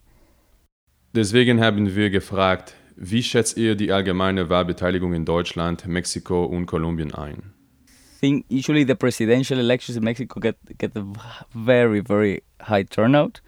Deswegen 1.14 1.60
haben 1.60 1.96
wir 1.96 2.10
gefragt, 2.10 2.76
wie 2.96 3.24
schätzt 3.24 3.58
ihr 3.58 3.76
die 3.76 3.92
allgemeine 3.92 4.50
Wahlbeteiligung 4.50 5.14
in 5.14 5.26
Deutschland, 5.26 5.88
Mexiko 5.88 6.46
und 6.46 6.66
Kolumbien 6.66 7.14
ein? 7.14 7.54
I 7.88 8.20
think 8.20 8.46
usually 8.50 8.86
the 8.86 8.96
presidential 8.96 9.60
elections 9.60 9.98
in 9.98 10.04
Mexico 10.04 10.40
get 10.40 10.56
get 10.78 10.96
a 10.96 11.06
very 11.54 12.02
very 12.02 12.44
high 12.62 12.84
turnout, 12.84 13.42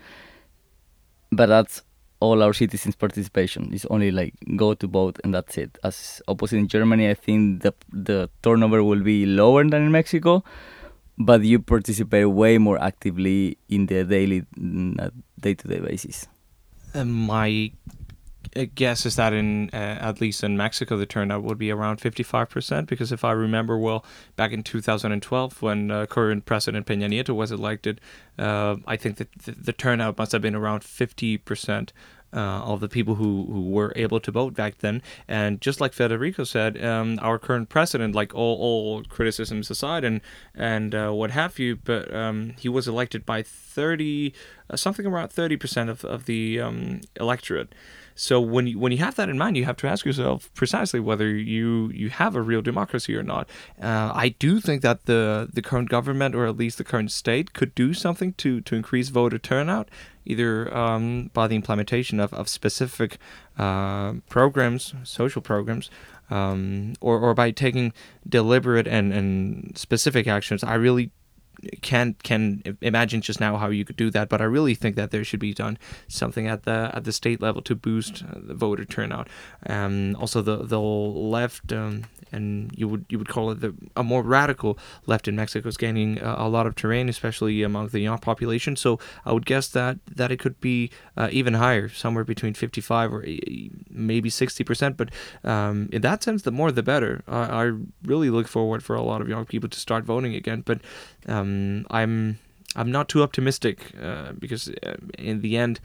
but 1.31 1.47
that's 1.47 1.83
all 2.19 2.41
our 2.41 2.53
citizens' 2.53 2.95
participation. 2.95 3.69
It's 3.73 3.85
only 3.85 4.11
like 4.11 4.33
go 4.55 4.73
to 4.73 4.87
vote 4.87 5.19
and 5.23 5.33
that's 5.33 5.57
it. 5.57 5.77
As 5.83 6.21
opposite 6.27 6.57
in 6.57 6.67
Germany, 6.67 7.09
I 7.09 7.13
think 7.13 7.61
the 7.63 7.73
the 7.91 8.29
turnover 8.41 8.83
will 8.83 9.01
be 9.01 9.25
lower 9.25 9.63
than 9.63 9.83
in 9.83 9.91
Mexico, 9.91 10.43
but 11.17 11.43
you 11.43 11.59
participate 11.59 12.29
way 12.29 12.57
more 12.57 12.81
actively 12.81 13.57
in 13.69 13.85
the 13.87 14.03
daily, 14.03 14.45
day 15.39 15.53
to 15.53 15.67
day 15.67 15.79
basis. 15.79 16.27
Uh, 16.93 17.05
my 17.05 17.71
guess 18.65 19.05
is 19.05 19.15
that 19.15 19.33
in 19.33 19.69
uh, 19.73 19.97
at 20.01 20.21
least 20.21 20.43
in 20.43 20.57
Mexico 20.57 20.97
the 20.97 21.05
turnout 21.05 21.43
would 21.43 21.57
be 21.57 21.71
around 21.71 21.99
55% 21.99 22.87
because 22.87 23.11
if 23.11 23.23
I 23.23 23.31
remember 23.31 23.77
well 23.77 24.05
back 24.35 24.51
in 24.51 24.63
2012 24.63 25.61
when 25.61 25.91
uh, 25.91 26.05
current 26.05 26.45
President 26.45 26.85
Peña 26.85 27.09
Nieto 27.09 27.35
was 27.35 27.51
elected 27.51 28.01
uh, 28.37 28.77
I 28.85 28.95
think 28.97 29.17
that 29.17 29.31
the, 29.33 29.51
the, 29.51 29.73
turnout 29.73 30.17
must 30.17 30.31
have 30.31 30.41
been 30.41 30.55
around 30.55 30.81
50% 30.81 31.89
uh, 32.33 32.37
of 32.37 32.79
the 32.81 32.89
people 32.89 33.15
who, 33.15 33.45
who 33.49 33.69
were 33.69 33.93
able 33.95 34.19
to 34.19 34.31
vote 34.31 34.53
back 34.53 34.79
then. 34.79 35.01
And 35.27 35.61
just 35.61 35.79
like 35.79 35.93
Federico 35.93 36.43
said, 36.43 36.83
um, 36.83 37.19
our 37.21 37.39
current 37.39 37.69
president, 37.69 38.15
like 38.15 38.35
all, 38.35 38.57
all 38.57 39.03
criticisms 39.03 39.69
aside 39.69 40.03
and 40.03 40.21
and 40.53 40.93
uh, 40.93 41.11
what 41.11 41.31
have 41.31 41.57
you, 41.59 41.77
but 41.77 42.13
um, 42.13 42.53
he 42.59 42.69
was 42.69 42.87
elected 42.87 43.25
by 43.25 43.43
30, 43.43 44.33
uh, 44.69 44.75
something 44.75 45.05
around 45.05 45.29
30% 45.29 45.89
of, 45.89 46.03
of 46.03 46.25
the 46.25 46.59
um, 46.59 47.01
electorate. 47.15 47.73
So 48.17 48.41
when 48.41 48.65
you 48.65 48.79
when 48.79 48.91
you 48.91 48.97
have 48.97 49.15
that 49.15 49.29
in 49.29 49.37
mind, 49.37 49.55
you 49.57 49.65
have 49.65 49.77
to 49.77 49.87
ask 49.87 50.03
yourself 50.03 50.51
precisely 50.55 50.99
whether 50.99 51.29
you 51.29 51.91
you 51.93 52.09
have 52.09 52.35
a 52.35 52.41
real 52.41 52.63
democracy 52.63 53.15
or 53.15 53.21
not. 53.21 53.47
Uh, 53.81 54.11
I 54.13 54.29
do 54.39 54.59
think 54.59 54.81
that 54.81 55.05
the 55.05 55.47
the 55.53 55.61
current 55.61 55.89
government 55.89 56.33
or 56.33 56.47
at 56.47 56.57
least 56.57 56.79
the 56.79 56.83
current 56.83 57.11
state 57.11 57.53
could 57.53 57.75
do 57.75 57.93
something 57.93 58.33
to 58.33 58.59
to 58.61 58.75
increase 58.75 59.09
voter 59.09 59.37
turnout, 59.37 59.89
either 60.25 60.75
um, 60.75 61.29
by 61.33 61.47
the 61.47 61.55
implementation 61.55 62.19
of 62.19 62.33
of 62.33 62.49
specific 62.49 63.19
uh, 63.57 64.13
programs, 64.27 64.93
social 65.03 65.41
programs. 65.41 65.89
Um, 66.29 66.95
or, 66.99 67.17
or 67.19 67.33
by 67.33 67.51
taking 67.51 67.93
deliberate 68.27 68.85
and, 68.85 69.13
and 69.13 69.77
specific 69.77 70.27
actions, 70.27 70.61
I 70.61 70.73
really 70.73 71.11
can 71.81 72.15
can 72.23 72.77
imagine 72.81 73.21
just 73.21 73.39
now 73.39 73.57
how 73.57 73.69
you 73.69 73.85
could 73.85 73.97
do 73.97 74.09
that, 74.11 74.29
but 74.29 74.41
I 74.41 74.45
really 74.45 74.75
think 74.75 74.95
that 74.95 75.11
there 75.11 75.23
should 75.23 75.39
be 75.39 75.53
done 75.53 75.77
something 76.07 76.47
at 76.47 76.63
the 76.63 76.91
at 76.93 77.03
the 77.03 77.11
state 77.11 77.41
level 77.41 77.61
to 77.63 77.75
boost 77.75 78.23
uh, 78.23 78.39
the 78.41 78.53
voter 78.53 78.85
turnout. 78.85 79.27
Um, 79.65 80.15
also, 80.19 80.41
the 80.41 80.57
the 80.57 80.79
left 80.79 81.71
um, 81.71 82.03
and 82.31 82.71
you 82.75 82.87
would 82.87 83.05
you 83.09 83.17
would 83.17 83.29
call 83.29 83.51
it 83.51 83.61
the 83.61 83.73
a 83.95 84.03
more 84.03 84.21
radical 84.21 84.77
left 85.05 85.27
in 85.27 85.35
Mexico 85.35 85.67
is 85.67 85.77
gaining 85.77 86.21
uh, 86.21 86.35
a 86.37 86.49
lot 86.49 86.67
of 86.67 86.75
terrain, 86.75 87.09
especially 87.09 87.63
among 87.63 87.89
the 87.89 87.99
young 87.99 88.17
population. 88.17 88.75
So 88.75 88.99
I 89.25 89.33
would 89.33 89.45
guess 89.45 89.67
that 89.69 89.97
that 90.07 90.31
it 90.31 90.39
could 90.39 90.59
be 90.59 90.91
uh, 91.15 91.29
even 91.31 91.55
higher, 91.55 91.89
somewhere 91.89 92.23
between 92.23 92.53
55 92.53 93.13
or 93.13 93.25
maybe 93.89 94.29
60 94.29 94.63
percent. 94.63 94.97
But 94.97 95.09
um, 95.43 95.89
in 95.91 96.01
that 96.01 96.23
sense, 96.23 96.43
the 96.43 96.51
more 96.51 96.71
the 96.71 96.83
better. 96.83 97.23
I, 97.27 97.65
I, 97.65 97.71
really 98.03 98.29
look 98.29 98.47
forward 98.47 98.83
for 98.83 98.95
a 98.95 99.01
lot 99.01 99.21
of 99.21 99.27
young 99.27 99.45
people 99.45 99.69
to 99.69 99.79
start 99.79 100.05
voting 100.05 100.33
again. 100.33 100.61
But 100.61 100.81
um, 101.27 101.85
I'm 101.89 102.39
I'm 102.75 102.91
not 102.91 103.09
too 103.09 103.23
optimistic 103.23 103.91
uh, 104.01 104.33
because 104.33 104.69
uh, 104.69 104.95
in 105.17 105.41
the 105.41 105.57
end. 105.57 105.79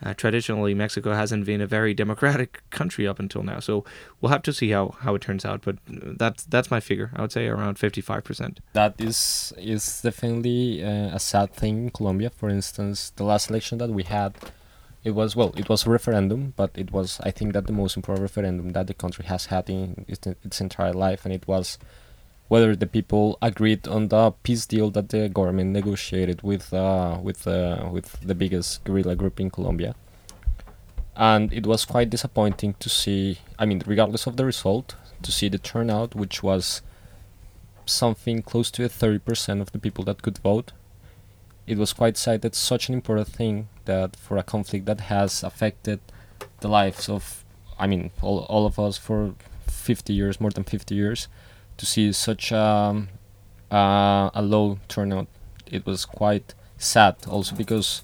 Uh, 0.00 0.14
traditionally, 0.14 0.74
Mexico 0.74 1.12
hasn't 1.12 1.44
been 1.44 1.60
a 1.60 1.66
very 1.66 1.92
democratic 1.92 2.62
country 2.70 3.04
up 3.04 3.18
until 3.18 3.42
now, 3.42 3.58
so 3.58 3.84
we'll 4.20 4.30
have 4.30 4.44
to 4.44 4.52
see 4.52 4.70
how, 4.70 4.94
how 5.00 5.16
it 5.16 5.20
turns 5.20 5.44
out. 5.44 5.60
But 5.62 5.78
that's 5.88 6.44
that's 6.44 6.70
my 6.70 6.78
figure. 6.78 7.10
I 7.16 7.22
would 7.22 7.32
say 7.32 7.48
around 7.48 7.80
fifty 7.80 8.00
five 8.00 8.22
percent. 8.22 8.60
That 8.74 8.94
is 9.00 9.52
is 9.58 10.00
definitely 10.00 10.84
uh, 10.84 11.16
a 11.16 11.18
sad 11.18 11.52
thing 11.52 11.86
in 11.86 11.90
Colombia. 11.90 12.30
For 12.30 12.48
instance, 12.48 13.10
the 13.16 13.24
last 13.24 13.50
election 13.50 13.78
that 13.78 13.90
we 13.90 14.04
had, 14.04 14.36
it 15.02 15.16
was 15.16 15.34
well, 15.34 15.52
it 15.56 15.68
was 15.68 15.84
a 15.84 15.90
referendum, 15.90 16.54
but 16.54 16.70
it 16.76 16.92
was 16.92 17.18
I 17.24 17.32
think 17.32 17.52
that 17.54 17.66
the 17.66 17.72
most 17.72 17.96
important 17.96 18.22
referendum 18.22 18.70
that 18.74 18.86
the 18.86 18.94
country 18.94 19.24
has 19.24 19.46
had 19.46 19.68
in 19.68 20.04
its, 20.06 20.24
its 20.28 20.60
entire 20.60 20.92
life, 20.92 21.24
and 21.24 21.34
it 21.34 21.48
was 21.48 21.76
whether 22.48 22.74
the 22.74 22.86
people 22.86 23.38
agreed 23.40 23.86
on 23.86 24.08
the 24.08 24.32
peace 24.42 24.66
deal 24.66 24.90
that 24.90 25.10
the 25.10 25.28
government 25.28 25.70
negotiated 25.70 26.42
with 26.42 26.72
uh, 26.72 27.18
with 27.22 27.46
uh, 27.46 27.88
with 27.90 28.18
the 28.20 28.34
biggest 28.34 28.84
guerrilla 28.84 29.14
group 29.14 29.38
in 29.40 29.50
Colombia. 29.50 29.94
And 31.14 31.52
it 31.52 31.66
was 31.66 31.84
quite 31.84 32.10
disappointing 32.10 32.74
to 32.80 32.88
see. 32.88 33.38
I 33.58 33.66
mean, 33.66 33.82
regardless 33.86 34.26
of 34.26 34.36
the 34.36 34.44
result, 34.44 34.94
to 35.22 35.32
see 35.32 35.48
the 35.48 35.58
turnout, 35.58 36.14
which 36.14 36.42
was 36.42 36.82
something 37.86 38.42
close 38.42 38.70
to 38.72 38.82
30% 38.82 39.60
of 39.60 39.72
the 39.72 39.78
people 39.78 40.04
that 40.04 40.22
could 40.22 40.38
vote. 40.38 40.72
It 41.66 41.78
was 41.78 41.92
quite 41.92 42.16
sad 42.16 42.42
that 42.42 42.54
such 42.54 42.88
an 42.88 42.94
important 42.94 43.28
thing 43.28 43.68
that 43.84 44.16
for 44.16 44.36
a 44.36 44.42
conflict 44.42 44.86
that 44.86 45.00
has 45.02 45.42
affected 45.42 46.00
the 46.60 46.68
lives 46.68 47.08
of, 47.08 47.44
I 47.78 47.86
mean, 47.86 48.10
all, 48.22 48.40
all 48.44 48.66
of 48.66 48.78
us 48.78 48.96
for 48.96 49.34
50 49.66 50.12
years, 50.12 50.40
more 50.40 50.50
than 50.50 50.64
50 50.64 50.94
years, 50.94 51.28
to 51.78 51.86
see 51.86 52.12
such 52.12 52.52
um, 52.52 53.08
uh, 53.72 54.30
a 54.34 54.42
low 54.42 54.78
turnout. 54.88 55.28
It 55.66 55.86
was 55.86 56.04
quite 56.04 56.54
sad 56.76 57.16
also 57.28 57.56
because 57.56 58.02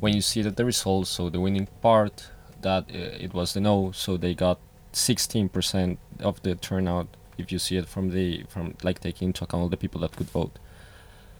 when 0.00 0.14
you 0.14 0.20
see 0.20 0.42
that 0.42 0.56
the 0.56 0.64
results, 0.64 1.10
so 1.10 1.30
the 1.30 1.40
winning 1.40 1.68
part, 1.80 2.28
that 2.62 2.84
uh, 2.84 3.24
it 3.24 3.34
was 3.34 3.54
the 3.54 3.60
no, 3.60 3.92
so 3.92 4.16
they 4.16 4.34
got 4.34 4.58
16% 4.92 5.98
of 6.20 6.42
the 6.42 6.54
turnout 6.54 7.08
if 7.38 7.52
you 7.52 7.58
see 7.58 7.76
it 7.76 7.86
from 7.86 8.10
the 8.10 8.44
from 8.48 8.74
like 8.82 8.98
taking 9.00 9.28
into 9.28 9.44
account 9.44 9.62
all 9.62 9.68
the 9.68 9.76
people 9.76 10.00
that 10.00 10.16
could 10.16 10.30
vote. 10.30 10.58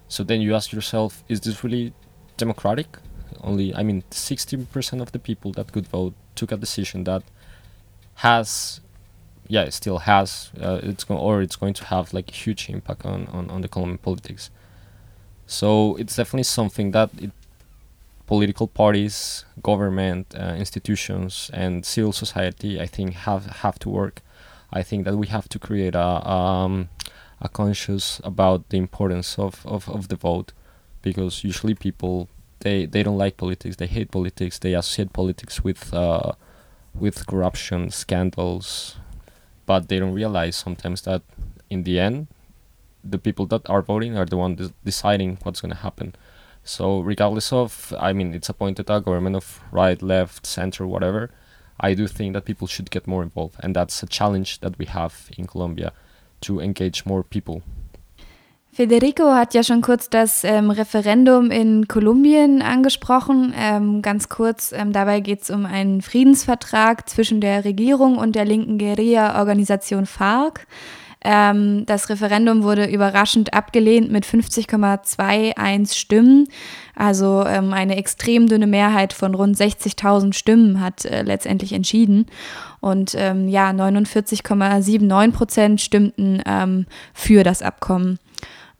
So 0.08 0.22
then 0.22 0.40
you 0.40 0.54
ask 0.54 0.72
yourself, 0.72 1.24
is 1.28 1.40
this 1.40 1.64
really 1.64 1.92
democratic? 2.36 2.98
Only 3.40 3.74
I 3.74 3.82
mean 3.82 4.02
60% 4.10 5.00
of 5.00 5.12
the 5.12 5.18
people 5.18 5.52
that 5.52 5.72
could 5.72 5.86
vote 5.88 6.14
took 6.34 6.52
a 6.52 6.56
decision 6.56 7.04
that 7.04 7.22
has 8.16 8.80
yeah, 9.48 9.62
it 9.62 9.72
still 9.72 9.98
has 9.98 10.50
uh, 10.60 10.80
it's 10.82 11.04
going 11.04 11.20
or 11.20 11.42
it's 11.42 11.56
going 11.56 11.74
to 11.74 11.84
have 11.84 12.12
like 12.12 12.30
a 12.30 12.34
huge 12.34 12.68
impact 12.68 13.04
on, 13.04 13.26
on, 13.28 13.50
on 13.50 13.60
the 13.60 13.68
Colombian 13.68 13.98
politics. 13.98 14.50
So 15.46 15.96
it's 15.96 16.16
definitely 16.16 16.44
something 16.44 16.90
that 16.92 17.10
it, 17.18 17.30
political 18.26 18.66
parties, 18.66 19.44
government, 19.62 20.34
uh, 20.34 20.54
institutions, 20.58 21.50
and 21.52 21.86
civil 21.86 22.12
society, 22.12 22.80
I 22.80 22.86
think, 22.86 23.14
have 23.14 23.46
have 23.46 23.78
to 23.80 23.88
work. 23.88 24.22
I 24.72 24.82
think 24.82 25.04
that 25.04 25.16
we 25.16 25.28
have 25.28 25.48
to 25.48 25.58
create 25.58 25.94
a 25.94 26.28
um, 26.28 26.88
a 27.40 27.48
conscious 27.48 28.20
about 28.24 28.68
the 28.70 28.78
importance 28.78 29.38
of, 29.38 29.64
of, 29.66 29.88
of 29.88 30.08
the 30.08 30.16
vote, 30.16 30.52
because 31.02 31.44
usually 31.44 31.74
people 31.74 32.28
they, 32.60 32.86
they 32.86 33.02
don't 33.02 33.18
like 33.18 33.36
politics, 33.36 33.76
they 33.76 33.86
hate 33.86 34.10
politics, 34.10 34.58
they 34.58 34.74
associate 34.74 35.12
politics 35.12 35.62
with 35.62 35.92
uh, 35.94 36.32
with 36.94 37.26
corruption, 37.26 37.90
scandals, 37.90 38.96
but 39.66 39.88
they 39.88 39.98
don't 39.98 40.14
realize 40.14 40.56
sometimes 40.56 41.02
that 41.02 41.22
in 41.68 41.82
the 41.82 41.98
end 41.98 42.28
the 43.04 43.18
people 43.18 43.46
that 43.46 43.68
are 43.68 43.82
voting 43.82 44.16
are 44.16 44.26
the 44.26 44.36
ones 44.36 44.72
deciding 44.84 45.38
what's 45.42 45.60
going 45.60 45.70
to 45.70 45.78
happen. 45.78 46.14
So 46.64 46.98
regardless 46.98 47.52
of 47.52 47.94
i 48.00 48.12
mean 48.12 48.34
it's 48.34 48.48
appointed 48.48 48.90
a 48.90 49.00
government 49.00 49.36
of 49.36 49.60
right 49.70 50.02
left 50.02 50.44
center 50.44 50.84
whatever 50.84 51.30
i 51.78 51.94
do 51.94 52.08
think 52.08 52.34
that 52.34 52.44
people 52.44 52.66
should 52.66 52.90
get 52.90 53.06
more 53.06 53.22
involved 53.22 53.54
and 53.60 53.76
that's 53.76 54.02
a 54.02 54.06
challenge 54.06 54.58
that 54.60 54.76
we 54.76 54.86
have 54.86 55.30
in 55.38 55.46
colombia 55.46 55.92
to 56.40 56.58
engage 56.58 57.06
more 57.06 57.22
people 57.22 57.62
Federico 58.76 59.32
hat 59.32 59.54
ja 59.54 59.62
schon 59.62 59.80
kurz 59.80 60.10
das 60.10 60.44
ähm, 60.44 60.70
Referendum 60.70 61.50
in 61.50 61.88
Kolumbien 61.88 62.60
angesprochen. 62.60 63.54
Ähm, 63.58 64.02
ganz 64.02 64.28
kurz, 64.28 64.70
ähm, 64.70 64.92
dabei 64.92 65.20
geht 65.20 65.40
es 65.40 65.48
um 65.48 65.64
einen 65.64 66.02
Friedensvertrag 66.02 67.08
zwischen 67.08 67.40
der 67.40 67.64
Regierung 67.64 68.18
und 68.18 68.36
der 68.36 68.44
linken 68.44 68.76
Guerilla-Organisation 68.76 70.04
FARC. 70.04 70.66
Ähm, 71.24 71.86
das 71.86 72.10
Referendum 72.10 72.64
wurde 72.64 72.84
überraschend 72.84 73.54
abgelehnt 73.54 74.12
mit 74.12 74.26
50,21 74.26 75.94
Stimmen. 75.94 76.46
Also 76.94 77.46
ähm, 77.46 77.72
eine 77.72 77.96
extrem 77.96 78.46
dünne 78.46 78.66
Mehrheit 78.66 79.14
von 79.14 79.34
rund 79.34 79.56
60.000 79.56 80.34
Stimmen 80.34 80.82
hat 80.82 81.06
äh, 81.06 81.22
letztendlich 81.22 81.72
entschieden. 81.72 82.26
Und 82.80 83.14
ähm, 83.16 83.48
ja, 83.48 83.70
49,79 83.70 85.32
Prozent 85.32 85.80
stimmten 85.80 86.86
für 87.14 87.42
das 87.42 87.62
Abkommen. 87.62 88.18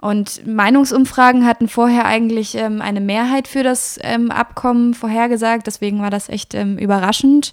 Und 0.07 0.47
Meinungsumfragen 0.47 1.45
hatten 1.45 1.67
vorher 1.67 2.05
eigentlich 2.05 2.55
ähm, 2.55 2.81
eine 2.81 3.01
Mehrheit 3.01 3.49
für 3.49 3.65
das 3.65 3.99
ähm, 4.05 4.31
Abkommen 4.31 4.95
vorhergesagt, 4.95 5.67
deswegen 5.67 6.01
war 6.01 6.11
das 6.11 6.29
echt 6.29 6.55
ähm, 6.55 6.79
überraschend. 6.79 7.53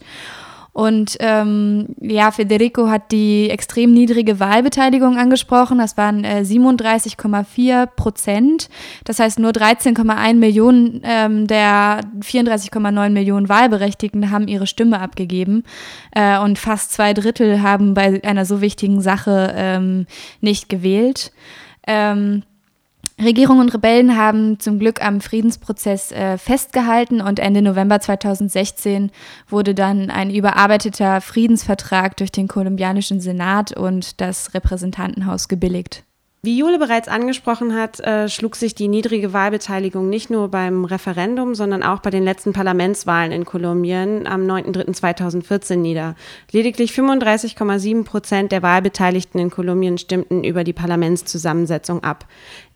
Und 0.72 1.18
ähm, 1.20 1.96
ja, 2.00 2.30
Federico 2.30 2.90
hat 2.90 3.12
die 3.12 3.50
extrem 3.50 3.92
niedrige 3.92 4.40
Wahlbeteiligung 4.40 5.18
angesprochen. 5.18 5.80
Das 5.80 5.98
waren 5.98 6.24
äh, 6.24 6.44
37,4 6.46 7.88
Prozent. 7.88 8.70
Das 9.04 9.18
heißt, 9.18 9.40
nur 9.40 9.50
13,1 9.52 10.36
Millionen 10.36 11.02
ähm, 11.04 11.48
der 11.48 12.02
34,9 12.20 13.10
Millionen 13.10 13.50
Wahlberechtigten 13.50 14.30
haben 14.30 14.48
ihre 14.48 14.68
Stimme 14.68 15.00
abgegeben. 15.00 15.64
Äh, 16.12 16.38
und 16.38 16.60
fast 16.60 16.94
zwei 16.94 17.16
Drittel 17.16 17.64
haben 17.64 17.96
bei 17.96 18.24
einer 18.24 18.46
so 18.46 18.62
wichtigen 18.62 19.02
Sache 19.02 19.56
ähm, 19.56 20.06
nicht 20.40 20.70
gewählt. 20.70 21.32
Ähm, 21.88 22.44
Regierung 23.22 23.60
und 23.60 23.74
Rebellen 23.74 24.18
haben 24.18 24.60
zum 24.60 24.80
Glück 24.80 25.04
am 25.04 25.22
Friedensprozess 25.22 26.12
äh, 26.12 26.38
festgehalten 26.38 27.22
und 27.22 27.40
Ende 27.40 27.62
November 27.62 28.00
2016 28.00 29.12
wurde 29.48 29.76
dann 29.76 30.10
ein 30.10 30.34
überarbeiteter 30.34 31.22
Friedensvertrag 31.22 32.18
durch 32.18 32.32
den 32.32 32.48
kolumbianischen 32.48 33.20
Senat 33.22 33.72
und 33.72 34.20
das 34.20 34.54
Repräsentantenhaus 34.54 35.48
gebilligt. 35.48 36.04
Wie 36.46 36.58
Jule 36.58 36.78
bereits 36.78 37.08
angesprochen 37.08 37.74
hat, 37.74 38.02
äh, 38.02 38.28
schlug 38.28 38.58
sich 38.58 38.76
die 38.76 38.90
niedrige 38.90 39.32
Wahlbeteiligung 39.32 40.10
nicht 40.10 40.30
nur 40.30 40.50
beim 40.50 40.84
Referendum, 40.84 41.56
sondern 41.56 41.84
auch 41.84 42.02
bei 42.02 42.10
den 42.10 42.26
letzten 42.26 42.52
Parlamentswahlen 42.52 43.32
in 43.32 43.46
Kolumbien 43.46 44.28
am 44.28 44.42
9.3.2014 44.42 45.78
nieder. 45.78 46.16
Lediglich 46.52 46.92
35,7 46.92 48.04
Prozent 48.04 48.52
der 48.52 48.62
Wahlbeteiligten 48.62 49.40
in 49.40 49.52
Kolumbien 49.52 49.98
stimmten 49.98 50.44
über 50.44 50.66
die 50.66 50.74
Parlamentszusammensetzung 50.74 52.04
ab. 52.04 52.26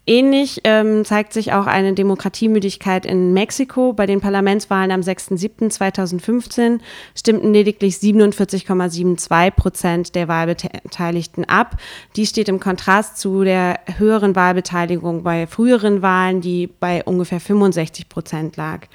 Ähnlich 0.09 0.61
ähm, 0.63 1.03
zeigt 1.03 1.33
sich 1.33 1.51
auch 1.51 1.67
eine 1.67 1.91
Demokratiemüdigkeit 1.91 3.05
in 3.05 3.33
Mexiko. 3.33 3.91
Bei 3.91 4.05
den 4.05 4.21
Parlamentswahlen 4.21 4.89
am 4.91 5.01
6.7.2015 5.01 6.79
stimmten 7.13 7.51
lediglich 7.53 7.95
47,72 7.95 9.51
Prozent 9.51 10.15
der 10.15 10.29
Wahlbeteiligten 10.29 11.43
ab. 11.43 11.75
Dies 12.15 12.29
steht 12.29 12.47
im 12.47 12.61
Kontrast 12.61 13.17
zu 13.17 13.43
der 13.43 13.81
höheren 13.97 14.33
Wahlbeteiligung 14.37 15.23
bei 15.23 15.45
früheren 15.45 16.01
Wahlen, 16.01 16.39
die 16.39 16.67
bei 16.67 17.03
ungefähr 17.03 17.41
65 17.41 18.07
Prozent 18.07 18.55
lag. 18.55 18.87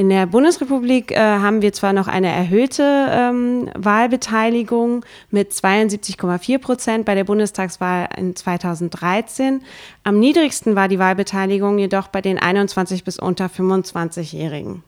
In 0.00 0.08
der 0.08 0.24
Bundesrepublik 0.24 1.10
äh, 1.10 1.18
haben 1.18 1.60
wir 1.60 1.74
zwar 1.74 1.92
noch 1.92 2.08
eine 2.08 2.28
erhöhte 2.28 3.06
ähm, 3.10 3.68
Wahlbeteiligung 3.76 5.04
mit 5.30 5.52
72,4 5.52 6.56
Prozent 6.56 7.04
bei 7.04 7.14
der 7.14 7.24
Bundestagswahl 7.24 8.08
in 8.16 8.34
2013. 8.34 9.60
Am 10.02 10.18
niedrigsten 10.18 10.74
war 10.74 10.88
die 10.88 10.98
Wahlbeteiligung 10.98 11.78
jedoch 11.78 12.08
bei 12.08 12.22
den 12.22 12.38
21 12.38 13.04
bis 13.04 13.18
unter 13.18 13.48
25-Jährigen. 13.48 14.82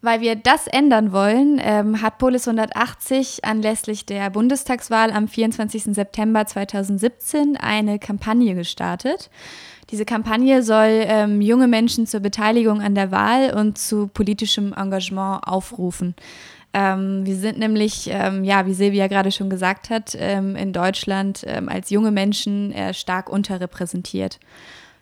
Weil 0.00 0.22
wir 0.22 0.34
das 0.34 0.66
ändern 0.66 1.12
wollen, 1.12 1.60
ähm, 1.62 2.00
hat 2.00 2.16
Polis 2.16 2.48
180 2.48 3.44
anlässlich 3.44 4.06
der 4.06 4.30
Bundestagswahl 4.30 5.12
am 5.12 5.28
24. 5.28 5.94
September 5.94 6.46
2017 6.46 7.58
eine 7.58 7.98
Kampagne 7.98 8.54
gestartet. 8.54 9.28
Diese 9.90 10.04
Kampagne 10.04 10.62
soll 10.62 11.04
ähm, 11.06 11.40
junge 11.40 11.68
Menschen 11.68 12.06
zur 12.06 12.20
Beteiligung 12.20 12.80
an 12.80 12.94
der 12.94 13.10
Wahl 13.10 13.54
und 13.54 13.78
zu 13.78 14.08
politischem 14.08 14.72
Engagement 14.72 15.46
aufrufen. 15.46 16.14
Ähm, 16.72 17.24
wir 17.24 17.36
sind 17.36 17.58
nämlich, 17.58 18.08
ähm, 18.10 18.42
ja, 18.42 18.66
wie 18.66 18.74
Silvia 18.74 19.06
gerade 19.06 19.30
schon 19.30 19.48
gesagt 19.48 19.90
hat, 19.90 20.16
ähm, 20.18 20.56
in 20.56 20.72
Deutschland 20.72 21.44
ähm, 21.46 21.68
als 21.68 21.90
junge 21.90 22.10
Menschen 22.10 22.72
äh, 22.72 22.92
stark 22.92 23.28
unterrepräsentiert. 23.28 24.40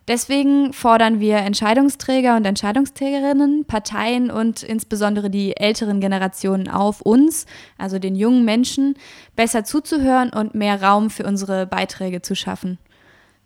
Deswegen 0.09 0.73
fordern 0.73 1.21
wir 1.21 1.37
Entscheidungsträger 1.37 2.37
und 2.37 2.45
Entscheidungsträgerinnen, 2.45 3.65
Parteien 3.67 4.31
und 4.33 4.65
insbesondere 4.65 5.31
die 5.31 5.57
älteren 5.57 6.01
Generationen 6.01 6.69
auf, 6.69 7.03
uns, 7.03 7.47
also 7.79 8.01
den 8.01 8.17
jungen 8.17 8.45
Menschen, 8.45 8.97
besser 9.37 9.65
zuzuhören 9.65 10.31
und 10.31 10.57
mehr 10.57 10.83
Raum 10.83 11.09
für 11.09 11.25
unsere 11.25 11.67
Beiträge 11.67 12.21
zu 12.21 12.35
schaffen. 12.35 12.79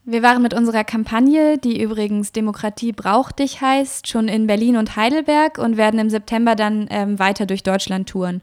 Wir 0.08 0.22
waren 0.22 0.40
mit 0.40 0.54
unserer 0.54 0.84
Kampagne, 0.84 1.58
die 1.58 1.82
übrigens 1.82 2.30
Demokratie 2.30 2.92
braucht 2.92 3.40
dich 3.40 3.60
heißt, 3.60 4.06
schon 4.06 4.28
in 4.28 4.46
Berlin 4.46 4.76
und 4.76 4.94
Heidelberg 4.94 5.58
und 5.58 5.76
werden 5.76 5.98
im 5.98 6.10
September 6.10 6.54
dann 6.54 6.86
ähm, 6.90 7.18
weiter 7.18 7.44
durch 7.44 7.64
Deutschland 7.64 8.08
touren. 8.08 8.40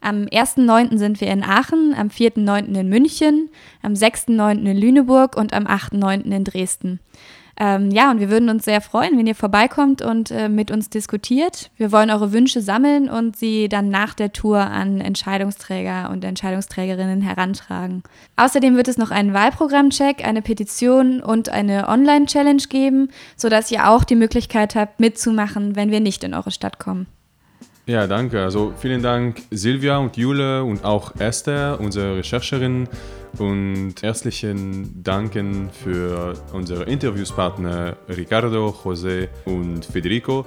Am 0.00 0.24
1.9. 0.24 0.98
sind 0.98 1.20
wir 1.20 1.28
in 1.28 1.44
Aachen, 1.44 1.94
am 1.96 2.08
4.9. 2.08 2.74
in 2.78 2.88
München, 2.88 3.48
am 3.80 3.92
6.9. 3.92 4.68
in 4.68 4.76
Lüneburg 4.76 5.36
und 5.36 5.52
am 5.52 5.68
8.9. 5.68 6.32
in 6.32 6.42
Dresden. 6.42 6.98
Ähm, 7.58 7.90
ja, 7.90 8.10
und 8.10 8.20
wir 8.20 8.30
würden 8.30 8.48
uns 8.48 8.64
sehr 8.64 8.80
freuen, 8.80 9.16
wenn 9.16 9.26
ihr 9.26 9.34
vorbeikommt 9.34 10.02
und 10.02 10.30
äh, 10.30 10.48
mit 10.48 10.70
uns 10.70 10.90
diskutiert. 10.90 11.70
Wir 11.76 11.92
wollen 11.92 12.10
eure 12.10 12.32
Wünsche 12.32 12.60
sammeln 12.60 13.08
und 13.08 13.36
sie 13.36 13.68
dann 13.68 13.90
nach 13.90 14.14
der 14.14 14.32
Tour 14.32 14.58
an 14.58 15.00
Entscheidungsträger 15.00 16.10
und 16.10 16.24
Entscheidungsträgerinnen 16.24 17.22
herantragen. 17.22 18.02
Außerdem 18.36 18.76
wird 18.76 18.88
es 18.88 18.98
noch 18.98 19.10
einen 19.10 19.34
Wahlprogrammcheck, 19.34 20.26
eine 20.26 20.42
Petition 20.42 21.22
und 21.22 21.48
eine 21.48 21.88
Online-Challenge 21.88 22.62
geben, 22.68 23.08
sodass 23.36 23.70
ihr 23.70 23.88
auch 23.88 24.04
die 24.04 24.16
Möglichkeit 24.16 24.74
habt, 24.74 24.98
mitzumachen, 24.98 25.76
wenn 25.76 25.90
wir 25.90 26.00
nicht 26.00 26.24
in 26.24 26.34
eure 26.34 26.50
Stadt 26.50 26.78
kommen. 26.78 27.06
Ja, 27.86 28.06
danke. 28.06 28.40
Also 28.42 28.72
vielen 28.78 29.02
Dank 29.02 29.42
Silvia 29.50 29.98
und 29.98 30.16
Jule 30.16 30.64
und 30.64 30.84
auch 30.84 31.14
Esther, 31.16 31.78
unsere 31.78 32.16
Rechercherin. 32.16 32.88
Und 33.38 33.96
herzlichen 34.00 35.02
Danken 35.02 35.68
für 35.68 36.32
unsere 36.54 36.84
Interviewspartner 36.84 37.96
Ricardo, 38.08 38.68
José 38.68 39.28
und 39.44 39.84
Federico. 39.84 40.46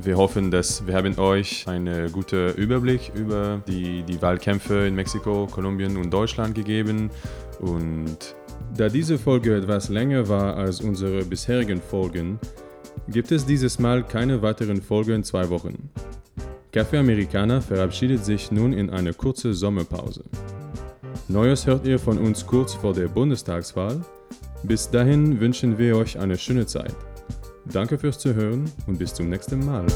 Wir 0.00 0.16
hoffen, 0.16 0.50
dass 0.50 0.86
wir 0.86 0.94
haben 0.94 1.18
euch 1.18 1.68
einen 1.68 2.10
guten 2.10 2.54
Überblick 2.54 3.12
über 3.14 3.60
die, 3.66 4.02
die 4.04 4.22
Wahlkämpfe 4.22 4.86
in 4.86 4.94
Mexiko, 4.94 5.46
Kolumbien 5.50 5.98
und 5.98 6.10
Deutschland 6.10 6.54
gegeben. 6.54 7.10
Und 7.60 8.34
da 8.74 8.88
diese 8.88 9.18
Folge 9.18 9.56
etwas 9.56 9.90
länger 9.90 10.26
war 10.30 10.56
als 10.56 10.80
unsere 10.80 11.22
bisherigen 11.24 11.82
Folgen, 11.82 12.38
gibt 13.08 13.30
es 13.30 13.44
dieses 13.44 13.78
Mal 13.78 14.04
keine 14.04 14.40
weiteren 14.40 14.80
Folgen 14.80 15.16
in 15.16 15.24
zwei 15.24 15.50
Wochen. 15.50 15.90
Café 16.72 16.98
Americana 16.98 17.60
verabschiedet 17.62 18.24
sich 18.24 18.52
nun 18.52 18.74
in 18.74 18.90
eine 18.90 19.14
kurze 19.14 19.54
Sommerpause. 19.54 20.22
Neues 21.28 21.66
hört 21.66 21.86
ihr 21.86 21.98
von 21.98 22.18
uns 22.18 22.46
kurz 22.46 22.74
vor 22.74 22.92
der 22.92 23.08
Bundestagswahl. 23.08 24.02
Bis 24.64 24.90
dahin 24.90 25.40
wünschen 25.40 25.78
wir 25.78 25.96
euch 25.96 26.18
eine 26.18 26.36
schöne 26.36 26.66
Zeit. 26.66 26.94
Danke 27.72 27.98
fürs 27.98 28.18
Zuhören 28.18 28.70
und 28.86 28.98
bis 28.98 29.14
zum 29.14 29.30
nächsten 29.30 29.64
Mal. 29.64 29.86